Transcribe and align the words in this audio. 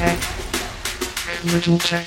tech, 0.00 1.44
little 1.44 1.78
tech. 1.78 2.06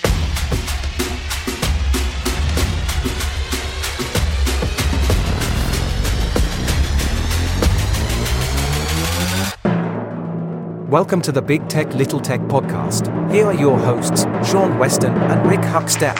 Welcome 10.89 11.21
to 11.21 11.31
the 11.31 11.43
Big 11.45 11.69
Tech 11.69 11.93
Little 11.93 12.19
Tech 12.19 12.39
podcast. 12.41 13.31
Here 13.31 13.45
are 13.45 13.53
your 13.53 13.77
hosts, 13.77 14.23
Shaun 14.49 14.79
Weston 14.79 15.13
and 15.13 15.47
Rick 15.47 15.59
Huckstep. 15.59 16.17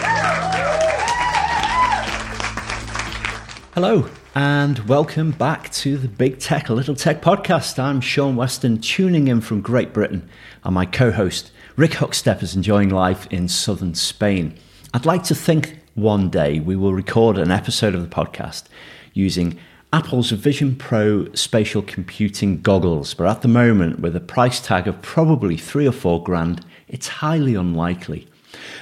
Hello, 3.74 4.08
and 4.36 4.78
welcome 4.88 5.32
back 5.32 5.72
to 5.72 5.98
the 5.98 6.08
Big 6.08 6.38
Tech 6.38 6.70
Little 6.70 6.96
Tech 6.96 7.24
podcast. 7.24 7.80
I'm 7.80 8.00
Shaun 8.00 8.36
Weston, 8.36 8.80
tuning 8.80 9.28
in 9.28 9.42
from 9.42 9.62
Great 9.62 9.92
Britain, 9.92 10.30
and 10.64 10.76
my 10.76 10.86
co 10.86 11.12
host, 11.12 11.52
Rick 11.76 11.94
Huckstep, 11.94 12.44
is 12.44 12.56
enjoying 12.56 12.90
life 12.90 13.26
in 13.32 13.48
southern 13.48 13.96
Spain. 13.96 14.56
I'd 14.94 15.08
like 15.08 15.24
to 15.24 15.34
think 15.34 15.80
one 15.96 16.30
day 16.30 16.60
we 16.60 16.76
will 16.76 16.94
record 16.94 17.40
an 17.40 17.50
episode 17.50 17.96
of 17.96 18.08
the 18.08 18.16
podcast 18.16 18.66
using 19.14 19.58
Apple's 19.92 20.30
Vision 20.30 20.76
Pro 20.76 21.34
spatial 21.34 21.82
computing 21.82 22.62
goggles, 22.62 23.16
but 23.16 23.26
at 23.26 23.42
the 23.42 23.48
moment, 23.48 24.02
with 24.02 24.16
a 24.16 24.20
price 24.20 24.62
tag 24.62 24.88
of 24.88 25.02
probably 25.02 25.58
three 25.58 25.88
or 25.88 25.92
four 25.92 26.22
grand, 26.22 26.64
it's 26.88 27.08
highly 27.08 27.56
unlikely. 27.56 28.28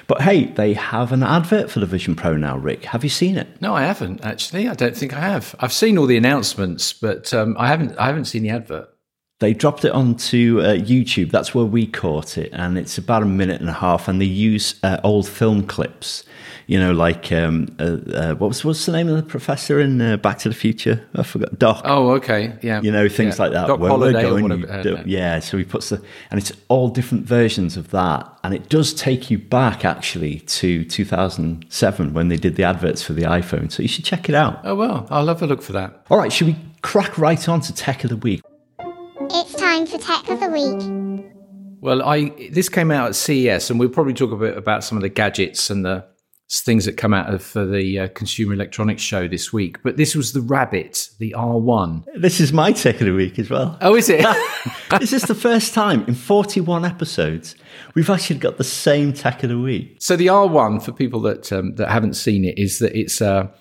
But 0.08 0.24
hey, 0.24 0.46
they 0.46 0.74
have 0.74 1.14
an 1.14 1.24
advert 1.24 1.72
for 1.72 1.80
the 1.80 1.86
Vision 1.86 2.14
Pro 2.14 2.36
now, 2.36 2.58
Rick. 2.58 2.84
Have 2.86 3.06
you 3.06 3.10
seen 3.10 3.38
it? 3.38 3.62
No, 3.62 3.74
I 3.74 3.84
haven't 3.84 4.20
actually. 4.26 4.68
I 4.68 4.74
don't 4.74 4.98
think 4.98 5.14
I 5.14 5.22
have. 5.22 5.56
I've 5.60 5.72
seen 5.72 5.98
all 5.98 6.08
the 6.08 6.18
announcements, 6.18 6.92
but 6.92 7.34
um, 7.34 7.56
I 7.58 7.68
haven't. 7.68 7.98
I 7.98 8.08
haven't 8.08 8.26
seen 8.26 8.44
the 8.44 8.50
advert. 8.50 8.90
They 9.42 9.56
dropped 9.56 9.86
it 9.86 9.92
onto 9.92 10.62
uh, 10.62 10.76
YouTube. 10.76 11.32
That's 11.32 11.56
where 11.56 11.66
we 11.66 11.88
caught 11.88 12.38
it, 12.38 12.52
and 12.54 12.78
it's 12.78 13.00
about 13.00 13.24
a 13.24 13.26
minute 13.26 13.60
and 13.60 13.72
a 13.72 13.74
half. 13.74 14.08
And 14.08 14.22
they 14.22 14.26
use 14.26 14.76
uh, 14.84 15.00
old 15.04 15.28
film 15.28 15.66
clips, 15.66 16.24
you 16.68 16.80
know, 16.80 16.92
like 16.92 17.32
um, 17.32 17.76
uh, 17.80 17.98
uh 18.14 18.36
what 18.36 18.50
was 18.50 18.64
what's 18.64 18.86
the 18.86 18.92
name 18.92 19.10
of 19.10 19.16
the 19.16 19.24
professor 19.24 19.80
in 19.80 20.00
uh, 20.00 20.18
Back 20.18 20.38
to 20.40 20.50
the 20.50 20.54
Future? 20.54 21.04
I 21.16 21.24
forgot. 21.24 21.58
Doc. 21.58 21.82
Oh, 21.86 22.12
okay, 22.12 22.54
yeah. 22.62 22.82
You 22.84 22.92
know 22.92 23.10
things 23.10 23.40
Yeah. 23.40 23.44
like 23.44 23.54
that. 23.54 23.66
Doc 23.66 23.80
Where 23.80 23.92
or 23.92 24.12
going, 24.12 24.44
whatever, 24.44 24.84
do- 24.84 25.00
yeah. 25.08 25.40
So 25.40 25.58
he 25.58 25.64
puts 25.64 25.90
the, 25.90 26.00
and 26.30 26.40
it's 26.40 26.52
all 26.68 26.90
different 26.90 27.26
versions 27.26 27.78
of 27.78 27.90
that, 27.90 28.32
and 28.44 28.54
it 28.54 28.70
does 28.70 28.94
take 28.94 29.32
you 29.32 29.40
back 29.40 29.84
actually 29.84 30.42
to 30.42 30.86
2007 30.86 32.14
when 32.14 32.28
they 32.28 32.38
did 32.38 32.58
the 32.58 32.64
adverts 32.64 33.02
for 33.02 33.14
the 33.14 33.24
iPhone. 33.24 33.72
So 33.72 33.82
you 33.82 33.90
should 33.90 34.06
check 34.06 34.30
it 34.30 34.36
out. 34.36 34.62
Oh 34.64 34.76
well, 34.76 35.08
I'll 35.10 35.26
have 35.26 35.42
a 35.42 35.48
look 35.48 35.64
for 35.64 35.74
that. 35.74 36.06
All 36.12 36.20
right, 36.20 36.32
should 36.32 36.46
we 36.46 36.58
crack 36.84 37.18
right 37.18 37.50
on 37.50 37.62
to 37.62 37.74
Tech 37.74 38.04
of 38.04 38.12
the 38.12 38.18
Week? 38.18 38.44
It's 39.82 39.92
time 39.92 40.00
for 40.00 40.06
Tech 40.06 40.30
of 40.30 40.40
the 40.40 40.50
Week. 40.50 41.26
Well, 41.82 42.04
I 42.04 42.30
this 42.52 42.70
came 42.70 42.92
out 42.92 43.08
at 43.08 43.16
CES, 43.16 43.72
and 43.72 43.80
we'll 43.80 43.90
probably 43.90 44.14
talk 44.14 44.32
a 44.32 44.36
bit 44.36 44.56
about 44.56 44.84
some 44.84 44.96
of 44.96 45.02
the 45.02 45.10
gadgets 45.10 45.72
and 45.72 45.84
the 45.84 46.06
things 46.52 46.86
that 46.86 46.98
come 46.98 47.16
out 47.16 47.34
of 47.34 47.42
for 47.42 47.66
the 47.66 48.00
uh, 48.02 48.08
Consumer 48.10 48.54
Electronics 48.54 49.02
Show 49.02 49.28
this 49.28 49.52
week. 49.52 49.82
But 49.82 49.98
this 49.98 50.14
was 50.14 50.34
the 50.34 50.42
Rabbit, 50.42 51.10
the 51.18 51.34
R1. 51.36 52.04
This 52.16 52.40
is 52.40 52.54
my 52.54 52.74
Tech 52.74 53.02
of 53.02 53.08
the 53.08 53.14
Week 53.14 53.40
as 53.40 53.50
well. 53.50 53.80
Oh, 53.82 53.96
is 53.96 54.08
it? 54.10 54.24
is 55.02 55.10
this 55.10 55.26
the 55.26 55.34
first 55.34 55.74
time 55.74 56.06
in 56.06 56.14
41 56.14 56.86
episodes 56.86 57.56
we've 57.96 58.10
actually 58.10 58.38
got 58.38 58.58
the 58.58 58.64
same 58.64 59.14
tech 59.14 59.42
of 59.42 59.50
the 59.50 59.60
week? 59.60 59.98
So 60.00 60.16
the 60.16 60.28
R1 60.28 60.84
for 60.84 60.92
people 60.92 61.22
that 61.22 61.52
um, 61.52 61.74
that 61.76 61.90
haven't 61.90 62.14
seen 62.14 62.46
it 62.46 62.60
is 62.60 62.78
that 62.80 62.96
it's 62.96 63.20
a 63.20 63.52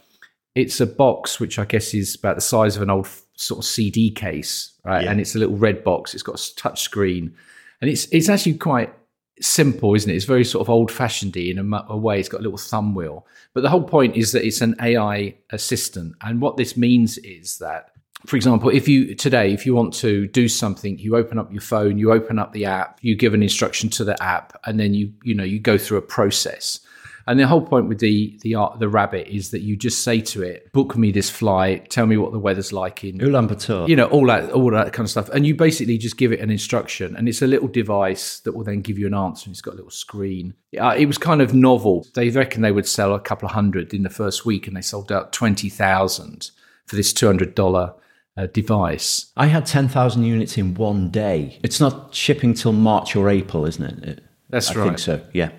it's 0.55 0.81
a 0.81 0.87
box 0.87 1.41
which 1.41 1.59
I 1.59 1.65
guess 1.65 1.95
is 1.95 2.15
about 2.15 2.35
the 2.35 2.43
size 2.43 2.77
of 2.77 2.83
an 2.83 2.91
old 2.91 3.07
f- 3.07 3.23
sort 3.41 3.59
of 3.59 3.65
CD 3.65 4.11
case, 4.11 4.73
right? 4.85 5.05
Yeah. 5.05 5.11
And 5.11 5.21
it's 5.21 5.35
a 5.35 5.39
little 5.39 5.57
red 5.57 5.83
box. 5.83 6.15
It's 6.15 6.23
got 6.23 6.41
a 6.41 6.55
touch 6.57 6.83
screen, 6.83 7.35
and 7.81 7.91
it's 7.91 8.07
it's 8.13 8.29
actually 8.29 8.55
quite 8.55 8.93
simple, 9.41 9.95
isn't 9.95 10.11
it? 10.11 10.15
It's 10.15 10.27
very 10.27 10.45
sort 10.45 10.61
of 10.61 10.71
old 10.71 10.91
fashioned 10.91 11.37
in 11.37 11.59
a, 11.59 11.87
a 11.89 11.97
way. 11.97 12.21
It's 12.21 12.29
got 12.29 12.41
a 12.41 12.43
little 12.43 12.59
thumb 12.59 12.95
wheel, 12.95 13.27
but 13.55 13.63
the 13.63 13.71
whole 13.71 13.83
point 13.83 14.17
is 14.17 14.33
that 14.33 14.45
it's 14.45 14.61
an 14.61 14.77
AI 14.81 15.37
assistant, 15.51 16.15
and 16.23 16.41
what 16.41 16.57
this 16.57 16.77
means 16.77 17.19
is 17.19 17.59
that. 17.59 17.91
For 18.27 18.37
example, 18.37 18.69
if 18.69 18.87
you 18.87 19.15
today, 19.15 19.55
if 19.55 19.65
you 19.65 19.75
want 19.75 19.95
to 19.95 20.27
do 20.27 20.47
something, 20.47 20.99
you 20.99 21.17
open 21.17 21.39
up 21.39 21.51
your 21.51 21.63
phone, 21.63 21.97
you 21.97 22.13
open 22.13 22.39
up 22.39 22.53
the 22.53 22.67
app, 22.67 22.99
you 23.01 23.17
give 23.17 23.33
an 23.33 23.43
instruction 23.43 23.89
to 23.91 24.05
the 24.05 24.23
app, 24.23 24.61
and 24.67 24.79
then 24.79 24.93
you 24.93 25.15
you 25.25 25.35
know 25.35 25.43
you 25.43 25.59
go 25.59 25.79
through 25.79 25.97
a 25.97 26.03
process. 26.03 26.81
And 27.31 27.39
the 27.39 27.47
whole 27.47 27.63
point 27.63 27.89
with 27.89 28.01
the 28.01 28.37
the 28.43 28.57
art 28.57 28.81
the 28.81 28.89
rabbit 28.89 29.29
is 29.29 29.51
that 29.53 29.61
you 29.61 29.77
just 29.77 30.03
say 30.03 30.21
to 30.21 30.43
it, 30.43 30.73
"Book 30.73 30.97
me 30.97 31.13
this 31.13 31.31
flight. 31.31 31.89
Tell 31.89 32.05
me 32.07 32.17
what 32.17 32.33
the 32.33 32.41
weather's 32.41 32.73
like 32.73 33.05
in 33.05 33.19
Ulaanbaatar. 33.19 33.89
you 33.89 33.95
know 33.95 34.07
all 34.07 34.27
that 34.27 34.51
all 34.51 34.71
that 34.73 34.93
kind 34.93 35.07
of 35.07 35.11
stuff." 35.11 35.29
And 35.29 35.47
you 35.47 35.55
basically 35.55 35.97
just 35.97 36.17
give 36.17 36.33
it 36.33 36.41
an 36.41 36.51
instruction, 36.51 37.15
and 37.17 37.29
it's 37.29 37.41
a 37.41 37.47
little 37.47 37.69
device 37.69 38.41
that 38.41 38.53
will 38.57 38.65
then 38.65 38.81
give 38.81 38.99
you 38.99 39.07
an 39.07 39.15
answer. 39.15 39.45
And 39.47 39.53
it's 39.55 39.61
got 39.63 39.75
a 39.75 39.77
little 39.77 39.91
screen. 39.93 40.55
Uh, 40.77 40.97
it 40.99 41.07
was 41.07 41.19
kind 41.19 41.41
of 41.41 41.55
novel. 41.55 42.07
They 42.15 42.31
reckon 42.31 42.63
they 42.63 42.73
would 42.73 42.89
sell 42.89 43.15
a 43.15 43.21
couple 43.21 43.47
of 43.49 43.55
hundred 43.55 43.95
in 43.95 44.03
the 44.03 44.11
first 44.11 44.45
week, 44.45 44.67
and 44.67 44.77
they 44.77 44.83
sold 44.83 45.13
out 45.13 45.33
twenty 45.33 45.69
thousand 45.69 46.51
for 46.87 46.97
this 46.97 47.13
two 47.13 47.27
hundred 47.27 47.55
dollar 47.55 47.95
uh, 48.37 48.47
device. 48.47 49.33
I 49.37 49.47
had 49.47 49.67
10,000 49.67 50.23
units 50.25 50.57
in 50.57 50.75
one 50.75 51.11
day. 51.11 51.59
It's 51.63 51.81
not 51.81 52.15
shipping 52.15 52.55
till 52.55 52.73
March 52.73 53.15
or 53.17 53.29
April, 53.29 53.67
isn't 53.67 53.85
it? 53.85 54.09
It- 54.09 54.25
That's 54.49 54.71
I 54.71 54.75
right. 54.75 54.83
I 54.83 54.87
think 54.87 54.99
so, 54.99 55.21
yeah. 55.33 55.51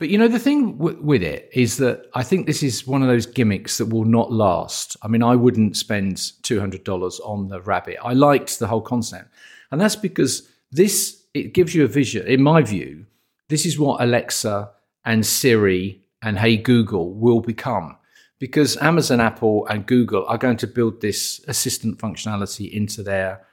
But 0.00 0.08
you 0.08 0.16
know, 0.16 0.28
the 0.28 0.38
thing 0.38 0.78
w- 0.78 0.98
with 1.02 1.22
it 1.22 1.50
is 1.52 1.76
that 1.76 2.06
I 2.14 2.22
think 2.22 2.46
this 2.46 2.62
is 2.62 2.86
one 2.86 3.02
of 3.02 3.08
those 3.08 3.26
gimmicks 3.26 3.76
that 3.76 3.90
will 3.90 4.06
not 4.06 4.32
last. 4.32 4.96
I 5.02 5.08
mean, 5.08 5.22
I 5.22 5.36
wouldn't 5.36 5.76
spend 5.76 6.16
$200 6.16 7.20
on 7.22 7.48
the 7.48 7.60
rabbit. 7.60 7.98
I 8.02 8.14
liked 8.14 8.58
the 8.58 8.66
whole 8.66 8.80
concept. 8.80 9.28
And 9.70 9.78
that's 9.78 9.96
because 9.96 10.48
this, 10.72 11.22
it 11.34 11.52
gives 11.52 11.74
you 11.74 11.84
a 11.84 11.86
vision. 11.86 12.26
In 12.26 12.42
my 12.42 12.62
view, 12.62 13.04
this 13.50 13.66
is 13.66 13.78
what 13.78 14.00
Alexa 14.00 14.70
and 15.04 15.24
Siri 15.24 16.00
and 16.22 16.38
Hey 16.38 16.56
Google 16.56 17.12
will 17.12 17.40
become. 17.40 17.98
Because 18.38 18.78
Amazon, 18.78 19.20
Apple, 19.20 19.66
and 19.66 19.84
Google 19.84 20.24
are 20.28 20.38
going 20.38 20.56
to 20.56 20.66
build 20.66 21.02
this 21.02 21.44
assistant 21.46 21.98
functionality 21.98 22.72
into 22.72 23.02
their 23.02 23.44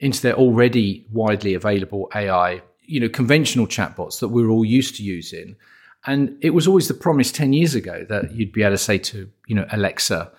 into 0.00 0.22
their 0.22 0.34
already 0.34 1.06
widely 1.10 1.54
available 1.54 2.10
AI, 2.14 2.62
you 2.86 3.00
know, 3.00 3.08
conventional 3.08 3.66
chatbots 3.66 4.20
that 4.20 4.28
we're 4.28 4.48
all 4.48 4.64
used 4.64 4.96
to 4.96 5.02
using. 5.02 5.56
And 6.06 6.38
it 6.40 6.50
was 6.50 6.68
always 6.68 6.88
the 6.88 6.94
promise 6.94 7.32
10 7.32 7.52
years 7.52 7.74
ago 7.74 8.06
that 8.08 8.32
you'd 8.32 8.52
be 8.52 8.62
able 8.62 8.72
to 8.72 8.78
say 8.78 8.98
to, 8.98 9.28
you 9.46 9.54
know, 9.54 9.66
Alexa, 9.72 10.30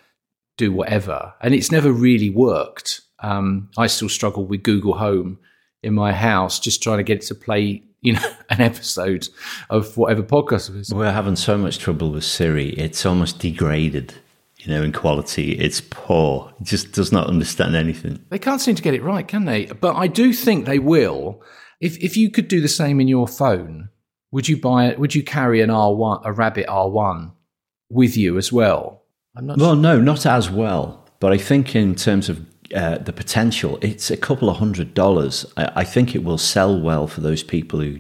do 0.56 0.72
whatever. 0.72 1.34
And 1.42 1.54
it's 1.54 1.72
never 1.72 1.92
really 1.92 2.30
worked. 2.30 3.02
Um, 3.20 3.70
I 3.78 3.88
still 3.88 4.10
struggle 4.10 4.46
with 4.46 4.64
Google 4.64 4.98
Home 4.98 5.40
in 5.84 5.94
my 5.94 6.14
house, 6.14 6.60
just 6.60 6.82
trying 6.82 6.98
to 6.98 7.04
get 7.04 7.18
it 7.18 7.28
to 7.28 7.36
play, 7.36 7.84
you 8.02 8.14
know, 8.14 8.34
an 8.50 8.62
episode 8.62 9.28
of 9.70 9.98
whatever 9.98 10.24
podcast 10.24 10.70
it 10.70 10.78
is. 10.78 10.94
We're 10.94 11.12
having 11.12 11.36
so 11.36 11.58
much 11.58 11.80
trouble 11.80 12.12
with 12.12 12.24
Siri. 12.24 12.70
It's 12.70 13.06
almost 13.06 13.40
degraded, 13.40 14.14
you 14.58 14.74
know, 14.74 14.84
in 14.84 14.92
quality. 14.92 15.54
It's 15.54 15.82
poor. 15.82 16.54
It 16.60 16.66
just 16.66 16.92
does 16.94 17.12
not 17.12 17.28
understand 17.28 17.76
anything. 17.76 18.24
They 18.30 18.40
can't 18.40 18.62
seem 18.62 18.76
to 18.76 18.84
get 18.84 18.94
it 18.94 19.04
right, 19.04 19.28
can 19.28 19.46
they? 19.46 19.66
But 19.66 19.96
I 19.96 20.08
do 20.08 20.34
think 20.34 20.66
they 20.66 20.80
will. 20.80 21.42
If 21.80 21.98
if 21.98 22.18
you 22.18 22.30
could 22.30 22.48
do 22.48 22.62
the 22.62 22.68
same 22.68 23.00
in 23.00 23.08
your 23.08 23.28
phone, 23.28 23.90
would 24.32 24.48
you 24.48 24.58
buy 24.58 24.88
it? 24.88 25.00
Would 25.00 25.16
you 25.16 25.24
carry 25.24 25.62
an 25.62 25.70
R 25.70 25.94
one, 25.94 26.22
a 26.24 26.32
Rabbit 26.32 26.66
R 26.68 26.90
one, 26.90 27.32
with 27.90 28.18
you 28.18 28.38
as 28.38 28.52
well? 28.52 29.04
I'm 29.36 29.46
not. 29.46 29.58
Well, 29.58 29.76
no, 29.76 30.00
not 30.00 30.26
as 30.26 30.50
well. 30.50 31.06
But 31.20 31.34
I 31.34 31.38
think 31.38 31.76
in 31.76 31.96
terms 31.96 32.30
of 32.30 32.46
uh, 32.76 32.98
the 32.98 33.14
potential, 33.14 33.78
it's 33.82 34.12
a 34.12 34.18
couple 34.18 34.50
of 34.50 34.58
hundred 34.58 34.94
dollars. 34.94 35.46
I, 35.56 35.72
I 35.78 35.84
think 35.84 36.16
it 36.16 36.24
will 36.24 36.38
sell 36.38 36.80
well 36.80 37.08
for 37.08 37.22
those 37.22 37.44
people 37.44 37.80
who 37.80 38.00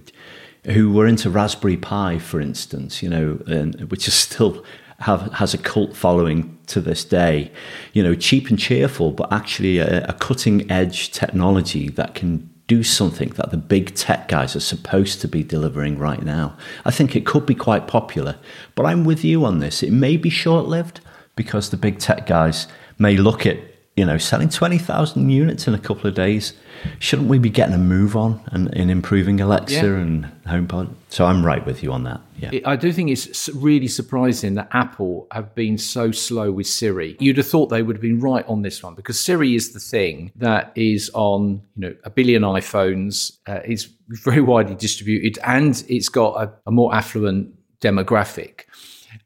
who 0.65 0.91
were 0.91 1.07
into 1.07 1.29
Raspberry 1.29 1.77
Pi, 1.77 2.19
for 2.19 2.41
instance. 2.41 3.03
You 3.03 3.09
know, 3.09 3.39
and 3.47 3.91
which 3.91 4.07
is 4.07 4.13
still 4.13 4.65
have 4.99 5.31
has 5.33 5.53
a 5.53 5.57
cult 5.57 5.95
following 5.95 6.57
to 6.67 6.81
this 6.81 7.05
day. 7.05 7.51
You 7.93 8.03
know, 8.03 8.15
cheap 8.15 8.49
and 8.49 8.57
cheerful, 8.57 9.11
but 9.11 9.31
actually 9.31 9.77
a, 9.77 10.05
a 10.05 10.13
cutting 10.13 10.69
edge 10.71 11.11
technology 11.11 11.89
that 11.89 12.15
can 12.15 12.49
do 12.67 12.83
something 12.83 13.29
that 13.29 13.51
the 13.51 13.57
big 13.57 13.95
tech 13.95 14.27
guys 14.27 14.55
are 14.55 14.61
supposed 14.61 15.21
to 15.21 15.27
be 15.27 15.43
delivering 15.43 15.97
right 15.97 16.21
now. 16.21 16.55
I 16.83 16.91
think 16.91 17.15
it 17.15 17.25
could 17.25 17.45
be 17.45 17.55
quite 17.55 17.87
popular, 17.87 18.37
but 18.75 18.85
I'm 18.85 19.05
with 19.05 19.23
you 19.23 19.45
on 19.45 19.59
this. 19.59 19.81
It 19.81 19.91
may 19.91 20.17
be 20.17 20.29
short 20.29 20.65
lived 20.65 20.99
because 21.35 21.69
the 21.69 21.77
big 21.77 21.99
tech 21.99 22.27
guys 22.27 22.67
may 22.99 23.15
look 23.15 23.45
at 23.45 23.57
you 23.97 24.05
know 24.05 24.17
selling 24.17 24.47
20,000 24.47 25.29
units 25.29 25.67
in 25.67 25.73
a 25.73 25.79
couple 25.79 26.07
of 26.07 26.13
days. 26.15 26.53
Shouldn't 26.99 27.27
we 27.27 27.39
be 27.39 27.49
getting 27.49 27.73
a 27.73 27.79
move 27.79 28.15
on 28.15 28.39
and 28.51 28.71
in 28.75 28.91
improving 28.91 29.41
Alexa 29.41 29.73
Yeah. 29.75 29.83
and 29.85 30.25
HomePod? 30.45 30.93
So 31.09 31.25
I'm 31.25 31.43
right 31.43 31.65
with 31.65 31.81
you 31.81 31.91
on 31.91 32.03
that. 32.03 32.21
Yeah. 32.39 32.51
I 32.65 32.75
do 32.75 32.93
think 32.93 33.09
it's 33.09 33.49
really 33.49 33.87
surprising 33.87 34.53
that 34.53 34.69
Apple 34.71 35.25
have 35.31 35.55
been 35.55 35.79
so 35.79 36.11
slow 36.11 36.51
with 36.51 36.67
Siri. 36.67 37.17
You'd 37.19 37.37
have 37.37 37.47
thought 37.47 37.67
they 37.67 37.81
would 37.81 37.95
have 37.95 38.01
been 38.01 38.19
right 38.19 38.45
on 38.47 38.61
this 38.61 38.83
one 38.83 38.93
because 38.93 39.19
Siri 39.19 39.55
is 39.55 39.73
the 39.73 39.79
thing 39.79 40.31
that 40.35 40.71
is 40.75 41.09
on 41.15 41.63
you 41.75 41.81
know 41.89 41.95
a 42.03 42.11
billion 42.11 42.43
iPhones. 42.43 43.37
Uh, 43.47 43.61
it's 43.65 43.89
very 44.23 44.41
widely 44.41 44.75
distributed 44.75 45.39
and 45.43 45.83
it's 45.89 46.09
got 46.09 46.33
a, 46.43 46.53
a 46.67 46.71
more 46.71 46.93
affluent 46.93 47.55
demographic. 47.81 48.61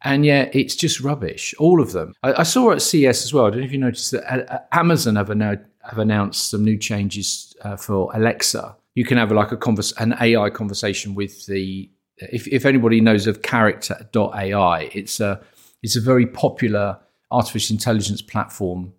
And 0.03 0.25
yet 0.25 0.55
it's 0.55 0.75
just 0.75 0.99
rubbish, 0.99 1.53
all 1.59 1.81
of 1.81 1.91
them. 1.91 2.13
I, 2.23 2.33
I 2.33 2.43
saw 2.43 2.71
at 2.71 2.81
CS 2.81 3.23
as 3.23 3.33
well. 3.33 3.45
I 3.45 3.49
don't 3.51 3.59
know 3.59 3.65
if 3.65 3.71
you 3.71 3.77
noticed 3.77 4.11
that 4.11 4.27
uh, 4.27 4.53
uh, 4.53 4.59
Amazon 4.71 5.15
have, 5.15 5.29
have 5.29 5.99
announced 5.99 6.49
some 6.49 6.63
new 6.63 6.77
changes 6.77 7.55
uh, 7.61 7.75
for 7.75 8.09
Alexa 8.15 8.75
you 8.95 9.05
can 9.05 9.17
have 9.17 9.31
like 9.31 9.51
a 9.51 9.57
converse, 9.57 9.93
an 9.93 10.15
AI 10.19 10.49
conversation 10.49 11.15
with 11.15 11.45
the. 11.45 11.89
If, 12.17 12.47
if 12.47 12.65
anybody 12.65 13.01
knows 13.01 13.25
of 13.25 13.41
Character.ai, 13.41 14.91
it's 14.93 15.19
a 15.19 15.41
it's 15.81 15.95
a 15.95 16.01
very 16.01 16.27
popular 16.27 16.99
artificial 17.31 17.73
intelligence 17.73 18.21
platform 18.21 18.93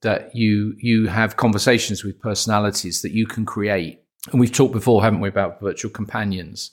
that 0.00 0.34
you 0.34 0.74
you 0.78 1.06
have 1.06 1.36
conversations 1.36 2.02
with 2.02 2.18
personalities 2.20 3.02
that 3.02 3.12
you 3.12 3.26
can 3.26 3.44
create. 3.44 4.00
And 4.30 4.40
we've 4.40 4.52
talked 4.52 4.72
before, 4.72 5.02
haven't 5.02 5.20
we, 5.20 5.28
about 5.28 5.60
virtual 5.60 5.90
companions. 5.90 6.70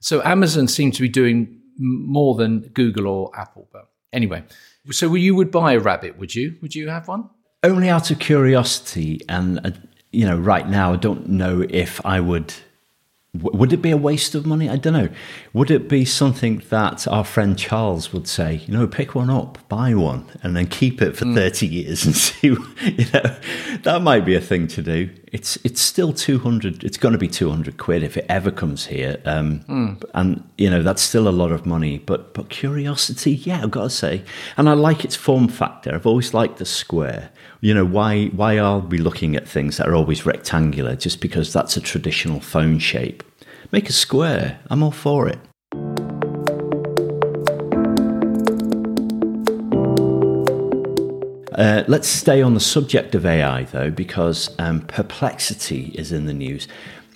So 0.00 0.22
Amazon 0.22 0.68
seems 0.68 0.96
to 0.96 1.02
be 1.02 1.08
doing 1.08 1.60
more 1.78 2.34
than 2.34 2.60
Google 2.74 3.06
or 3.06 3.30
Apple. 3.38 3.68
But 3.72 3.88
anyway, 4.12 4.44
so 4.90 5.14
you 5.14 5.34
would 5.34 5.50
buy 5.50 5.72
a 5.72 5.78
rabbit, 5.78 6.18
would 6.18 6.34
you? 6.34 6.56
Would 6.62 6.74
you 6.74 6.88
have 6.88 7.08
one? 7.08 7.28
Only 7.62 7.88
out 7.88 8.10
of 8.10 8.18
curiosity, 8.18 9.20
and 9.28 9.64
uh, 9.64 9.70
you 10.10 10.26
know, 10.26 10.36
right 10.36 10.68
now 10.68 10.92
I 10.92 10.96
don't 10.96 11.28
know 11.28 11.64
if 11.68 12.04
I 12.04 12.20
would. 12.20 12.52
Would 13.40 13.72
it 13.72 13.80
be 13.80 13.90
a 13.90 13.96
waste 13.96 14.34
of 14.34 14.44
money? 14.44 14.68
I 14.68 14.76
don't 14.76 14.92
know. 14.92 15.08
Would 15.54 15.70
it 15.70 15.88
be 15.88 16.04
something 16.04 16.62
that 16.68 17.08
our 17.08 17.24
friend 17.24 17.58
Charles 17.58 18.12
would 18.12 18.28
say? 18.28 18.56
You 18.66 18.74
know, 18.74 18.86
pick 18.86 19.14
one 19.14 19.30
up, 19.30 19.56
buy 19.70 19.94
one, 19.94 20.26
and 20.42 20.54
then 20.54 20.66
keep 20.66 21.00
it 21.00 21.16
for 21.16 21.24
thirty 21.24 21.66
years 21.66 22.04
and 22.04 22.14
see. 22.26 22.48
You 22.48 23.06
know, 23.14 23.34
that 23.84 24.00
might 24.02 24.26
be 24.26 24.34
a 24.34 24.40
thing 24.40 24.66
to 24.68 24.82
do. 24.82 25.08
It's 25.32 25.56
it's 25.64 25.80
still 25.80 26.12
two 26.12 26.40
hundred. 26.40 26.84
It's 26.84 26.98
going 26.98 27.12
to 27.12 27.18
be 27.18 27.26
two 27.26 27.48
hundred 27.48 27.78
quid 27.78 28.02
if 28.02 28.18
it 28.18 28.26
ever 28.28 28.50
comes 28.50 28.84
here. 28.84 29.16
Um, 29.24 29.96
And 30.14 30.46
you 30.58 30.68
know, 30.68 30.82
that's 30.82 31.00
still 31.00 31.26
a 31.26 31.30
lot 31.30 31.52
of 31.52 31.64
money. 31.64 32.00
But 32.00 32.34
but 32.34 32.50
curiosity, 32.50 33.32
yeah, 33.32 33.62
I've 33.62 33.70
got 33.70 33.84
to 33.84 33.90
say, 33.90 34.24
and 34.58 34.68
I 34.68 34.74
like 34.74 35.06
its 35.06 35.16
form 35.16 35.48
factor. 35.48 35.94
I've 35.94 36.06
always 36.06 36.34
liked 36.34 36.58
the 36.58 36.66
square. 36.66 37.30
You 37.64 37.74
know, 37.74 37.84
why 37.84 38.26
why 38.26 38.58
are 38.58 38.80
we 38.80 38.98
looking 38.98 39.36
at 39.36 39.46
things 39.46 39.76
that 39.76 39.86
are 39.86 39.94
always 39.94 40.26
rectangular 40.26 40.96
just 40.96 41.20
because 41.20 41.52
that's 41.52 41.76
a 41.76 41.80
traditional 41.80 42.40
phone 42.40 42.80
shape? 42.80 43.22
Make 43.70 43.88
a 43.88 43.92
square. 43.92 44.58
I'm 44.68 44.82
all 44.82 44.90
for 44.90 45.28
it. 45.28 45.38
Uh, 51.56 51.84
let's 51.86 52.08
stay 52.08 52.42
on 52.42 52.54
the 52.54 52.60
subject 52.60 53.14
of 53.14 53.24
AI 53.24 53.62
though, 53.62 53.92
because 53.92 54.50
um, 54.58 54.80
perplexity 54.80 55.92
is 55.94 56.10
in 56.10 56.26
the 56.26 56.34
news. 56.34 56.66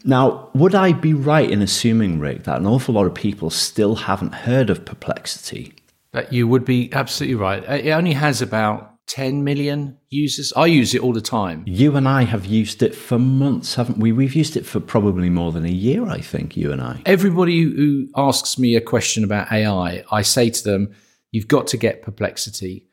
Now, 0.04 0.48
would 0.54 0.76
I 0.76 0.92
be 0.92 1.12
right 1.12 1.50
in 1.50 1.60
assuming, 1.60 2.20
Rick, 2.20 2.44
that 2.44 2.60
an 2.60 2.68
awful 2.68 2.94
lot 2.94 3.06
of 3.06 3.14
people 3.14 3.50
still 3.50 3.96
haven't 3.96 4.32
heard 4.32 4.70
of 4.70 4.84
perplexity? 4.84 5.74
That 6.12 6.32
you 6.32 6.46
would 6.46 6.64
be 6.64 6.92
absolutely 6.92 7.34
right. 7.34 7.64
It 7.64 7.90
only 7.90 8.12
has 8.12 8.40
about 8.40 8.95
10 9.06 9.44
million 9.44 9.96
users. 10.10 10.52
I 10.56 10.66
use 10.66 10.94
it 10.94 11.00
all 11.00 11.12
the 11.12 11.20
time. 11.20 11.62
You 11.66 11.96
and 11.96 12.08
I 12.08 12.22
have 12.24 12.44
used 12.44 12.82
it 12.82 12.94
for 12.94 13.18
months, 13.18 13.76
haven't 13.76 13.98
we? 13.98 14.10
We've 14.12 14.34
used 14.34 14.56
it 14.56 14.66
for 14.66 14.80
probably 14.80 15.30
more 15.30 15.52
than 15.52 15.64
a 15.64 15.70
year, 15.70 16.04
I 16.06 16.20
think, 16.20 16.56
you 16.56 16.72
and 16.72 16.80
I. 16.82 17.02
Everybody 17.06 17.62
who- 17.62 17.74
who 17.76 18.08
asks 18.16 18.58
me 18.58 18.74
a 18.74 18.80
question 18.80 19.22
about 19.22 19.50
AI, 19.52 20.02
I 20.10 20.22
say 20.22 20.50
to 20.50 20.64
them, 20.64 20.90
you've 21.30 21.48
got 21.48 21.68
to 21.68 21.76
get 21.76 22.02
Perplexity. 22.02 22.86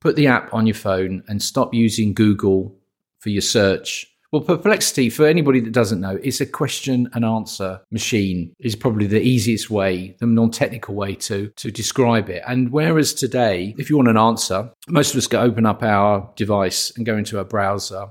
Put 0.00 0.16
the 0.16 0.26
app 0.26 0.52
on 0.52 0.66
your 0.66 0.74
phone 0.74 1.22
and 1.28 1.42
stop 1.42 1.72
using 1.74 2.14
Google 2.14 2.76
for 3.18 3.28
your 3.30 3.42
search. 3.42 4.09
Well, 4.32 4.42
Perplexity, 4.42 5.10
for 5.10 5.26
anybody 5.26 5.58
that 5.58 5.72
doesn't 5.72 6.00
know, 6.00 6.16
is 6.22 6.40
a 6.40 6.46
question 6.46 7.10
and 7.14 7.24
answer 7.24 7.80
machine. 7.90 8.54
Is 8.60 8.76
probably 8.76 9.08
the 9.08 9.20
easiest 9.20 9.70
way, 9.70 10.14
the 10.20 10.26
non-technical 10.26 10.94
way 10.94 11.16
to 11.16 11.48
to 11.56 11.70
describe 11.72 12.30
it. 12.30 12.44
And 12.46 12.70
whereas 12.70 13.12
today, 13.12 13.74
if 13.76 13.90
you 13.90 13.96
want 13.96 14.08
an 14.08 14.16
answer, 14.16 14.70
most 14.88 15.14
of 15.14 15.18
us 15.18 15.26
go 15.26 15.40
open 15.40 15.66
up 15.66 15.82
our 15.82 16.32
device 16.36 16.92
and 16.96 17.04
go 17.04 17.16
into 17.16 17.40
a 17.40 17.44
browser, 17.44 18.06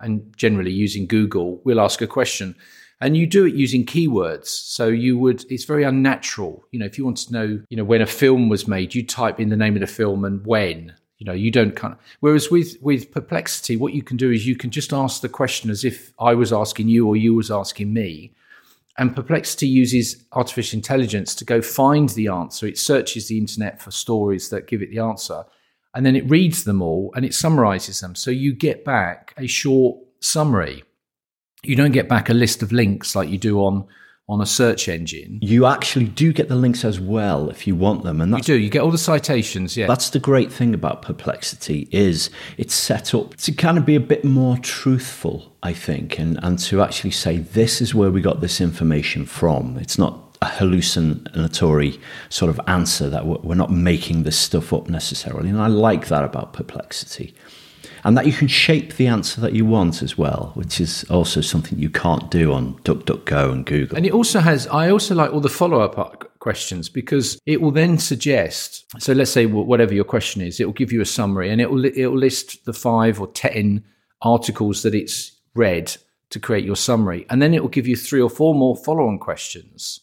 and 0.00 0.36
generally 0.36 0.72
using 0.72 1.06
Google, 1.06 1.62
we'll 1.64 1.80
ask 1.80 2.02
a 2.02 2.06
question 2.06 2.54
and 3.00 3.16
you 3.16 3.26
do 3.26 3.44
it 3.44 3.54
using 3.54 3.84
keywords 3.84 4.46
so 4.46 4.86
you 4.86 5.18
would 5.18 5.44
it's 5.50 5.64
very 5.64 5.82
unnatural 5.82 6.64
you 6.70 6.78
know 6.78 6.86
if 6.86 6.96
you 6.96 7.04
want 7.04 7.16
to 7.16 7.32
know 7.32 7.60
you 7.68 7.76
know 7.76 7.84
when 7.84 8.00
a 8.00 8.06
film 8.06 8.48
was 8.48 8.68
made 8.68 8.94
you 8.94 9.04
type 9.04 9.40
in 9.40 9.48
the 9.48 9.56
name 9.56 9.74
of 9.74 9.80
the 9.80 9.86
film 9.86 10.24
and 10.24 10.46
when 10.46 10.94
you 11.22 11.26
know 11.26 11.32
you 11.32 11.52
don't 11.52 11.76
kind 11.76 11.94
of 11.94 12.00
whereas 12.18 12.50
with 12.50 12.76
with 12.80 13.12
perplexity 13.12 13.76
what 13.76 13.94
you 13.94 14.02
can 14.02 14.16
do 14.16 14.32
is 14.32 14.44
you 14.44 14.56
can 14.56 14.70
just 14.70 14.92
ask 14.92 15.22
the 15.22 15.28
question 15.28 15.70
as 15.70 15.84
if 15.84 16.12
i 16.18 16.34
was 16.34 16.52
asking 16.52 16.88
you 16.88 17.06
or 17.06 17.16
you 17.16 17.32
was 17.34 17.50
asking 17.50 17.92
me. 17.92 18.32
And 18.98 19.16
perplexity 19.16 19.68
uses 19.68 20.22
artificial 20.32 20.76
intelligence 20.76 21.34
to 21.36 21.46
go 21.46 21.62
find 21.62 22.10
the 22.10 22.28
answer. 22.28 22.66
It 22.66 22.76
searches 22.76 23.26
the 23.26 23.38
internet 23.38 23.80
for 23.80 23.90
stories 23.90 24.50
that 24.50 24.66
give 24.66 24.82
it 24.82 24.90
the 24.90 24.98
answer 24.98 25.44
and 25.94 26.04
then 26.04 26.16
it 26.16 26.28
reads 26.28 26.64
them 26.64 26.82
all 26.82 27.12
and 27.14 27.24
it 27.24 27.34
summarizes 27.34 28.00
them. 28.00 28.14
So 28.14 28.30
you 28.30 28.52
get 28.52 28.84
back 28.84 29.32
a 29.36 29.46
short 29.46 29.98
summary. 30.20 30.82
You 31.62 31.76
don't 31.76 31.92
get 31.92 32.08
back 32.08 32.28
a 32.28 32.34
list 32.34 32.62
of 32.62 32.72
links 32.72 33.14
like 33.14 33.28
you 33.28 33.38
do 33.38 33.60
on 33.60 33.86
on 34.28 34.40
a 34.40 34.46
search 34.46 34.88
engine. 34.88 35.38
You 35.42 35.66
actually 35.66 36.06
do 36.06 36.32
get 36.32 36.48
the 36.48 36.54
links 36.54 36.84
as 36.84 37.00
well 37.00 37.50
if 37.50 37.66
you 37.66 37.74
want 37.74 38.04
them, 38.04 38.20
and 38.20 38.32
You 38.32 38.42
do. 38.42 38.58
You 38.58 38.70
get 38.70 38.82
all 38.82 38.90
the 38.90 38.98
citations. 38.98 39.76
Yeah. 39.76 39.86
That's 39.86 40.10
the 40.10 40.20
great 40.20 40.52
thing 40.52 40.74
about 40.74 41.02
perplexity 41.02 41.88
is 41.90 42.30
it's 42.56 42.74
set 42.74 43.14
up 43.14 43.36
to 43.36 43.52
kind 43.52 43.78
of 43.78 43.84
be 43.84 43.96
a 43.96 44.00
bit 44.00 44.24
more 44.24 44.56
truthful, 44.58 45.54
I 45.62 45.72
think, 45.72 46.18
and, 46.18 46.38
and 46.42 46.58
to 46.60 46.82
actually 46.82 47.10
say 47.10 47.38
this 47.38 47.80
is 47.80 47.94
where 47.94 48.10
we 48.10 48.20
got 48.20 48.40
this 48.40 48.60
information 48.60 49.26
from. 49.26 49.76
It's 49.78 49.98
not 49.98 50.18
a 50.40 50.46
hallucinatory 50.46 52.00
sort 52.28 52.50
of 52.50 52.60
answer 52.66 53.08
that 53.08 53.26
we're 53.26 53.38
we're 53.42 53.54
not 53.54 53.70
making 53.70 54.22
this 54.24 54.38
stuff 54.38 54.72
up 54.72 54.88
necessarily. 54.88 55.48
And 55.48 55.60
I 55.60 55.68
like 55.68 56.08
that 56.08 56.24
about 56.24 56.52
perplexity. 56.52 57.34
And 58.04 58.16
that 58.16 58.26
you 58.26 58.32
can 58.32 58.48
shape 58.48 58.94
the 58.94 59.06
answer 59.06 59.40
that 59.40 59.52
you 59.52 59.64
want 59.64 60.02
as 60.02 60.18
well, 60.18 60.52
which 60.54 60.80
is 60.80 61.04
also 61.04 61.40
something 61.40 61.78
you 61.78 61.90
can't 61.90 62.30
do 62.30 62.52
on 62.52 62.74
DuckDuckGo 62.80 63.52
and 63.52 63.64
Google. 63.64 63.96
And 63.96 64.04
it 64.04 64.12
also 64.12 64.40
has, 64.40 64.66
I 64.68 64.90
also 64.90 65.14
like 65.14 65.32
all 65.32 65.40
the 65.40 65.48
follow 65.48 65.80
up 65.80 66.38
questions 66.40 66.88
because 66.88 67.38
it 67.46 67.60
will 67.60 67.70
then 67.70 67.98
suggest, 67.98 68.84
so 68.98 69.12
let's 69.12 69.30
say 69.30 69.46
whatever 69.46 69.94
your 69.94 70.04
question 70.04 70.42
is, 70.42 70.58
it 70.58 70.64
will 70.64 70.72
give 70.72 70.92
you 70.92 71.00
a 71.00 71.06
summary 71.06 71.50
and 71.50 71.60
it 71.60 71.70
will, 71.70 71.84
it 71.84 72.06
will 72.06 72.18
list 72.18 72.64
the 72.64 72.72
five 72.72 73.20
or 73.20 73.28
10 73.28 73.84
articles 74.22 74.82
that 74.82 74.94
it's 74.94 75.40
read 75.54 75.96
to 76.30 76.40
create 76.40 76.64
your 76.64 76.76
summary. 76.76 77.26
And 77.30 77.40
then 77.40 77.54
it 77.54 77.62
will 77.62 77.68
give 77.68 77.86
you 77.86 77.96
three 77.96 78.20
or 78.20 78.30
four 78.30 78.54
more 78.54 78.76
follow 78.76 79.06
on 79.06 79.18
questions. 79.18 80.00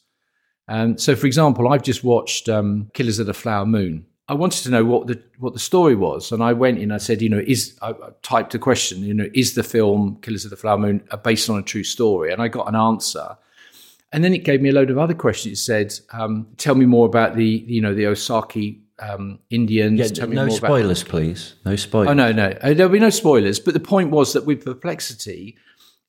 Um, 0.69 0.97
so, 0.97 1.15
for 1.15 1.25
example, 1.25 1.67
I've 1.67 1.83
just 1.83 2.03
watched 2.03 2.47
um, 2.47 2.91
Killers 2.93 3.19
of 3.19 3.25
the 3.25 3.33
Flower 3.33 3.65
Moon. 3.65 4.05
I 4.29 4.33
wanted 4.33 4.63
to 4.63 4.69
know 4.69 4.85
what 4.85 5.07
the 5.07 5.19
what 5.39 5.53
the 5.53 5.59
story 5.59 5.95
was, 5.95 6.31
and 6.31 6.43
I 6.43 6.53
went 6.53 6.77
in. 6.77 6.91
I 6.91 6.97
said, 6.97 7.21
you 7.21 7.29
know, 7.29 7.43
is 7.45 7.77
I 7.81 7.93
typed 8.21 8.53
a 8.53 8.59
question, 8.59 9.01
you 9.03 9.13
know, 9.13 9.27
is 9.33 9.55
the 9.55 9.63
film 9.63 10.19
Killers 10.21 10.45
of 10.45 10.51
the 10.51 10.57
Flower 10.57 10.77
Moon 10.77 11.01
uh, 11.09 11.17
based 11.17 11.49
on 11.49 11.57
a 11.57 11.63
true 11.63 11.83
story? 11.83 12.31
And 12.31 12.39
I 12.41 12.47
got 12.47 12.67
an 12.67 12.75
answer, 12.75 13.35
and 14.13 14.23
then 14.23 14.33
it 14.35 14.43
gave 14.43 14.61
me 14.61 14.69
a 14.69 14.73
load 14.73 14.91
of 14.91 14.99
other 14.99 15.15
questions. 15.15 15.57
It 15.59 15.61
said, 15.63 15.99
um, 16.13 16.47
tell 16.57 16.75
me 16.75 16.85
more 16.85 17.07
about 17.07 17.35
the 17.35 17.43
you 17.45 17.81
know 17.81 17.95
the 17.95 18.05
Osage 18.05 18.77
um, 18.99 19.39
Indians. 19.49 19.99
Yeah, 19.99 20.07
tell 20.07 20.27
me 20.27 20.35
no 20.35 20.45
more 20.45 20.57
about- 20.57 20.67
spoilers, 20.67 21.03
please. 21.03 21.55
No 21.65 21.75
spoilers. 21.75 22.09
Oh 22.09 22.13
no, 22.13 22.31
no, 22.31 22.53
Uh, 22.61 22.73
there'll 22.75 22.91
be 22.91 22.99
no 22.99 23.09
spoilers. 23.09 23.59
But 23.59 23.73
the 23.73 23.79
point 23.79 24.11
was 24.11 24.33
that 24.33 24.45
with 24.45 24.63
Perplexity, 24.63 25.57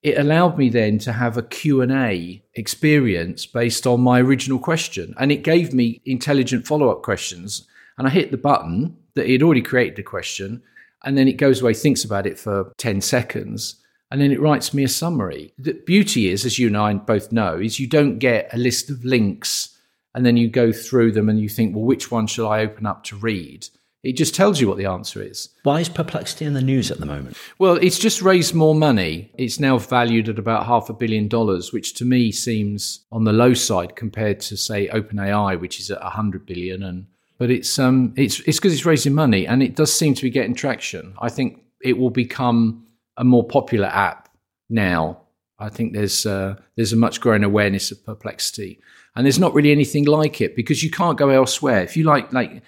it 0.03 0.19
allowed 0.19 0.59
me 0.59 0.69
then 0.69 0.99
to 0.99 1.13
have 1.13 1.39
a 1.39 1.43
Q 1.43 1.81
and 1.81 1.91
A 1.93 2.43
experience 2.55 3.47
based 3.47 3.87
on 3.87 4.03
my 4.03 4.21
original 4.21 4.59
question, 4.59 5.15
and 5.19 5.33
it 5.33 5.43
gave 5.43 5.73
me 5.73 6.03
intelligent 6.05 6.67
follow 6.67 6.91
up 6.91 7.01
questions. 7.03 7.67
And 8.01 8.09
I 8.09 8.11
hit 8.13 8.31
the 8.31 8.39
button 8.39 8.97
that 9.13 9.27
it 9.27 9.33
had 9.33 9.43
already 9.43 9.61
created 9.61 9.97
the 9.97 10.03
question, 10.03 10.63
and 11.05 11.19
then 11.19 11.29
it 11.29 11.35
goes 11.35 11.61
away, 11.61 11.75
thinks 11.75 12.03
about 12.03 12.27
it 12.27 12.39
for 12.39 12.73
ten 12.79 13.03
seconds, 13.03 13.77
and 14.11 14.23
then 14.23 14.33
it 14.33 14.41
writes 14.41 14.73
me 14.73 14.85
a 14.85 14.89
summary. 14.89 15.53
The 15.59 15.75
beauty 15.75 16.31
is, 16.31 16.47
as 16.47 16.59
you 16.59 16.69
and 16.69 16.79
I 16.79 16.95
both 16.95 17.31
know, 17.31 17.59
is 17.59 17.79
you 17.79 17.87
don't 17.87 18.19
get 18.19 18.49
a 18.55 18.57
list 18.57 18.89
of 18.89 19.05
links 19.05 19.77
and 20.15 20.25
then 20.25 20.39
you 20.39 20.49
go 20.49 20.73
through 20.73 21.13
them 21.13 21.29
and 21.29 21.39
you 21.39 21.51
think, 21.51 21.77
well, 21.77 21.85
which 21.85 22.11
one 22.11 22.27
shall 22.27 22.49
I 22.49 22.61
open 22.61 22.87
up 22.87 23.05
to 23.05 23.17
read? 23.17 23.69
It 24.03 24.17
just 24.17 24.35
tells 24.35 24.63
you 24.63 24.67
what 24.67 24.79
the 24.79 24.87
answer 24.87 25.23
is. 25.23 25.51
Why 25.65 25.81
is 25.81 25.91
perplexity 25.91 26.47
in 26.47 26.55
the 26.55 26.63
news 26.63 26.91
at 26.91 27.01
the 27.01 27.07
moment? 27.07 27.37
Well, 27.59 27.75
it's 27.77 27.99
just 27.99 28.23
raised 28.23 28.55
more 28.55 28.75
money. 28.75 29.31
It's 29.37 29.61
now 29.61 29.77
valued 29.77 30.31
at 30.31 30.39
about 30.39 30.65
half 30.65 30.89
a 30.89 30.95
billion 30.95 31.29
dollars, 31.29 31.71
which 31.71 31.93
to 31.97 32.07
me 32.07 32.33
seems 32.33 33.05
on 33.13 33.25
the 33.25 33.35
low 33.35 33.53
side 33.53 33.95
compared 33.95 34.41
to 34.41 34.57
say 34.57 34.89
OpenAI, 34.89 35.61
which 35.61 35.79
is 35.79 35.91
at 35.91 36.01
100 36.01 36.47
billion 36.47 36.83
and 36.83 37.09
but 37.41 37.51
it's 37.51 37.79
um 37.79 38.13
it's 38.17 38.39
it's 38.41 38.59
because 38.59 38.75
it's 38.75 38.85
raising 38.85 39.15
money 39.15 39.47
and 39.47 39.63
it 39.63 39.75
does 39.75 39.93
seem 39.93 40.15
to 40.15 40.23
be 40.23 40.31
getting 40.31 40.55
traction. 40.55 41.15
I 41.21 41.31
think 41.31 41.65
it 41.83 41.97
will 41.97 42.11
become 42.11 42.87
a 43.17 43.25
more 43.25 43.45
popular 43.45 43.87
app 43.87 44.29
now. 44.69 45.23
I 45.59 45.71
think 45.71 45.95
there's 45.95 46.27
uh, 46.27 46.57
there's 46.77 46.93
a 46.93 46.97
much 46.97 47.21
growing 47.21 47.43
awareness 47.43 47.91
of 47.91 48.05
perplexity, 48.05 48.79
and 49.17 49.25
there's 49.25 49.39
not 49.39 49.55
really 49.55 49.73
anything 49.73 50.05
like 50.05 50.43
it 50.43 50.55
because 50.55 50.83
you 50.83 50.91
can't 50.91 51.19
go 51.19 51.31
elsewhere. 51.31 51.83
If 51.83 51.97
you 51.97 52.05
like, 52.05 52.31
like 52.33 52.63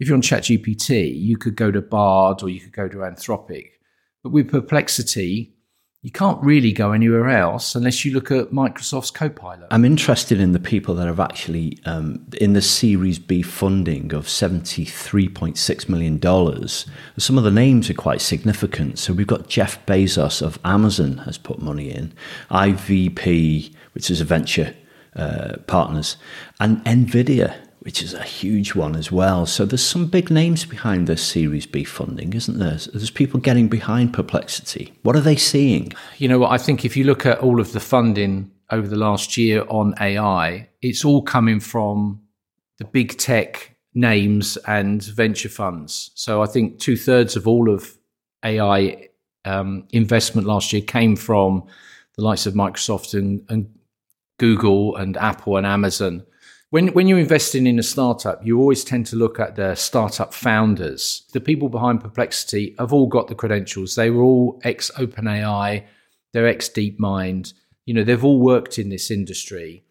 if 0.00 0.08
you're 0.08 0.16
on 0.16 0.22
ChatGPT, 0.22 1.16
you 1.16 1.36
could 1.36 1.54
go 1.54 1.70
to 1.70 1.80
Bard 1.80 2.42
or 2.42 2.48
you 2.48 2.60
could 2.60 2.72
go 2.72 2.88
to 2.88 2.98
Anthropic, 2.98 3.70
but 4.24 4.30
with 4.30 4.50
perplexity, 4.50 5.55
you 6.06 6.12
can't 6.12 6.40
really 6.40 6.70
go 6.70 6.92
anywhere 6.92 7.28
else 7.28 7.74
unless 7.74 8.04
you 8.04 8.14
look 8.14 8.30
at 8.30 8.52
Microsoft's 8.52 9.10
Copilot. 9.10 9.66
I'm 9.72 9.84
interested 9.84 10.38
in 10.38 10.52
the 10.52 10.60
people 10.60 10.94
that 10.94 11.08
have 11.08 11.18
actually 11.18 11.80
um, 11.84 12.24
in 12.40 12.52
the 12.52 12.62
Series 12.62 13.18
B 13.18 13.42
funding 13.42 14.14
of 14.14 14.26
$73.6 14.26 15.88
million. 15.88 16.68
Some 17.18 17.38
of 17.38 17.42
the 17.42 17.50
names 17.50 17.90
are 17.90 17.94
quite 17.94 18.20
significant. 18.20 19.00
So 19.00 19.14
we've 19.14 19.26
got 19.26 19.48
Jeff 19.48 19.84
Bezos 19.84 20.42
of 20.42 20.60
Amazon 20.64 21.16
has 21.24 21.38
put 21.38 21.58
money 21.58 21.90
in, 21.90 22.12
IVP, 22.52 23.74
which 23.90 24.08
is 24.08 24.20
a 24.20 24.24
venture 24.24 24.76
uh, 25.16 25.56
partners, 25.66 26.18
and 26.60 26.84
NVIDIA 26.84 27.65
which 27.86 28.02
is 28.02 28.14
a 28.14 28.22
huge 28.24 28.74
one 28.74 28.96
as 28.96 29.12
well. 29.12 29.46
So 29.46 29.64
there's 29.64 29.80
some 29.80 30.08
big 30.08 30.28
names 30.28 30.64
behind 30.64 31.06
this 31.06 31.22
Series 31.22 31.66
B 31.66 31.84
funding, 31.84 32.32
isn't 32.32 32.58
there? 32.58 32.80
There's 32.92 33.10
people 33.10 33.38
getting 33.38 33.68
behind 33.68 34.12
Perplexity. 34.12 34.92
What 35.04 35.14
are 35.14 35.20
they 35.20 35.36
seeing? 35.36 35.92
You 36.18 36.26
know 36.26 36.40
what? 36.40 36.50
I 36.50 36.58
think 36.58 36.84
if 36.84 36.96
you 36.96 37.04
look 37.04 37.24
at 37.24 37.38
all 37.38 37.60
of 37.60 37.70
the 37.70 37.78
funding 37.78 38.50
over 38.72 38.88
the 38.88 38.96
last 38.96 39.36
year 39.36 39.64
on 39.68 39.94
AI, 40.00 40.68
it's 40.82 41.04
all 41.04 41.22
coming 41.22 41.60
from 41.60 42.22
the 42.78 42.84
big 42.84 43.18
tech 43.18 43.76
names 43.94 44.56
and 44.66 45.04
venture 45.04 45.48
funds. 45.48 46.10
So 46.16 46.42
I 46.42 46.46
think 46.46 46.80
two 46.80 46.96
thirds 46.96 47.36
of 47.36 47.46
all 47.46 47.72
of 47.72 47.96
AI 48.44 49.10
um, 49.44 49.86
investment 49.92 50.48
last 50.48 50.72
year 50.72 50.82
came 50.82 51.14
from 51.14 51.62
the 52.16 52.24
likes 52.24 52.46
of 52.46 52.54
Microsoft 52.54 53.14
and, 53.16 53.46
and 53.48 53.72
Google 54.38 54.96
and 54.96 55.16
Apple 55.16 55.56
and 55.56 55.64
Amazon 55.64 56.26
when 56.70 56.88
when 56.88 57.06
you're 57.06 57.18
investing 57.18 57.66
in 57.66 57.78
a 57.78 57.82
startup, 57.82 58.44
you 58.44 58.58
always 58.58 58.84
tend 58.84 59.06
to 59.06 59.16
look 59.16 59.38
at 59.38 59.56
the 59.56 59.74
startup 59.74 60.34
founders. 60.34 61.22
The 61.32 61.40
people 61.40 61.68
behind 61.68 62.00
Perplexity 62.00 62.74
have 62.78 62.92
all 62.92 63.06
got 63.06 63.28
the 63.28 63.34
credentials. 63.34 63.94
They 63.94 64.10
were 64.10 64.22
all 64.22 64.60
ex 64.64 64.90
OpenAI, 64.92 65.84
they're 66.32 66.48
ex 66.48 66.68
DeepMind. 66.68 67.52
You 67.84 67.94
know, 67.94 68.02
they've 68.02 68.24
all 68.24 68.40
worked 68.40 68.78
in 68.78 68.88
this 68.88 69.10
industry. 69.10 69.84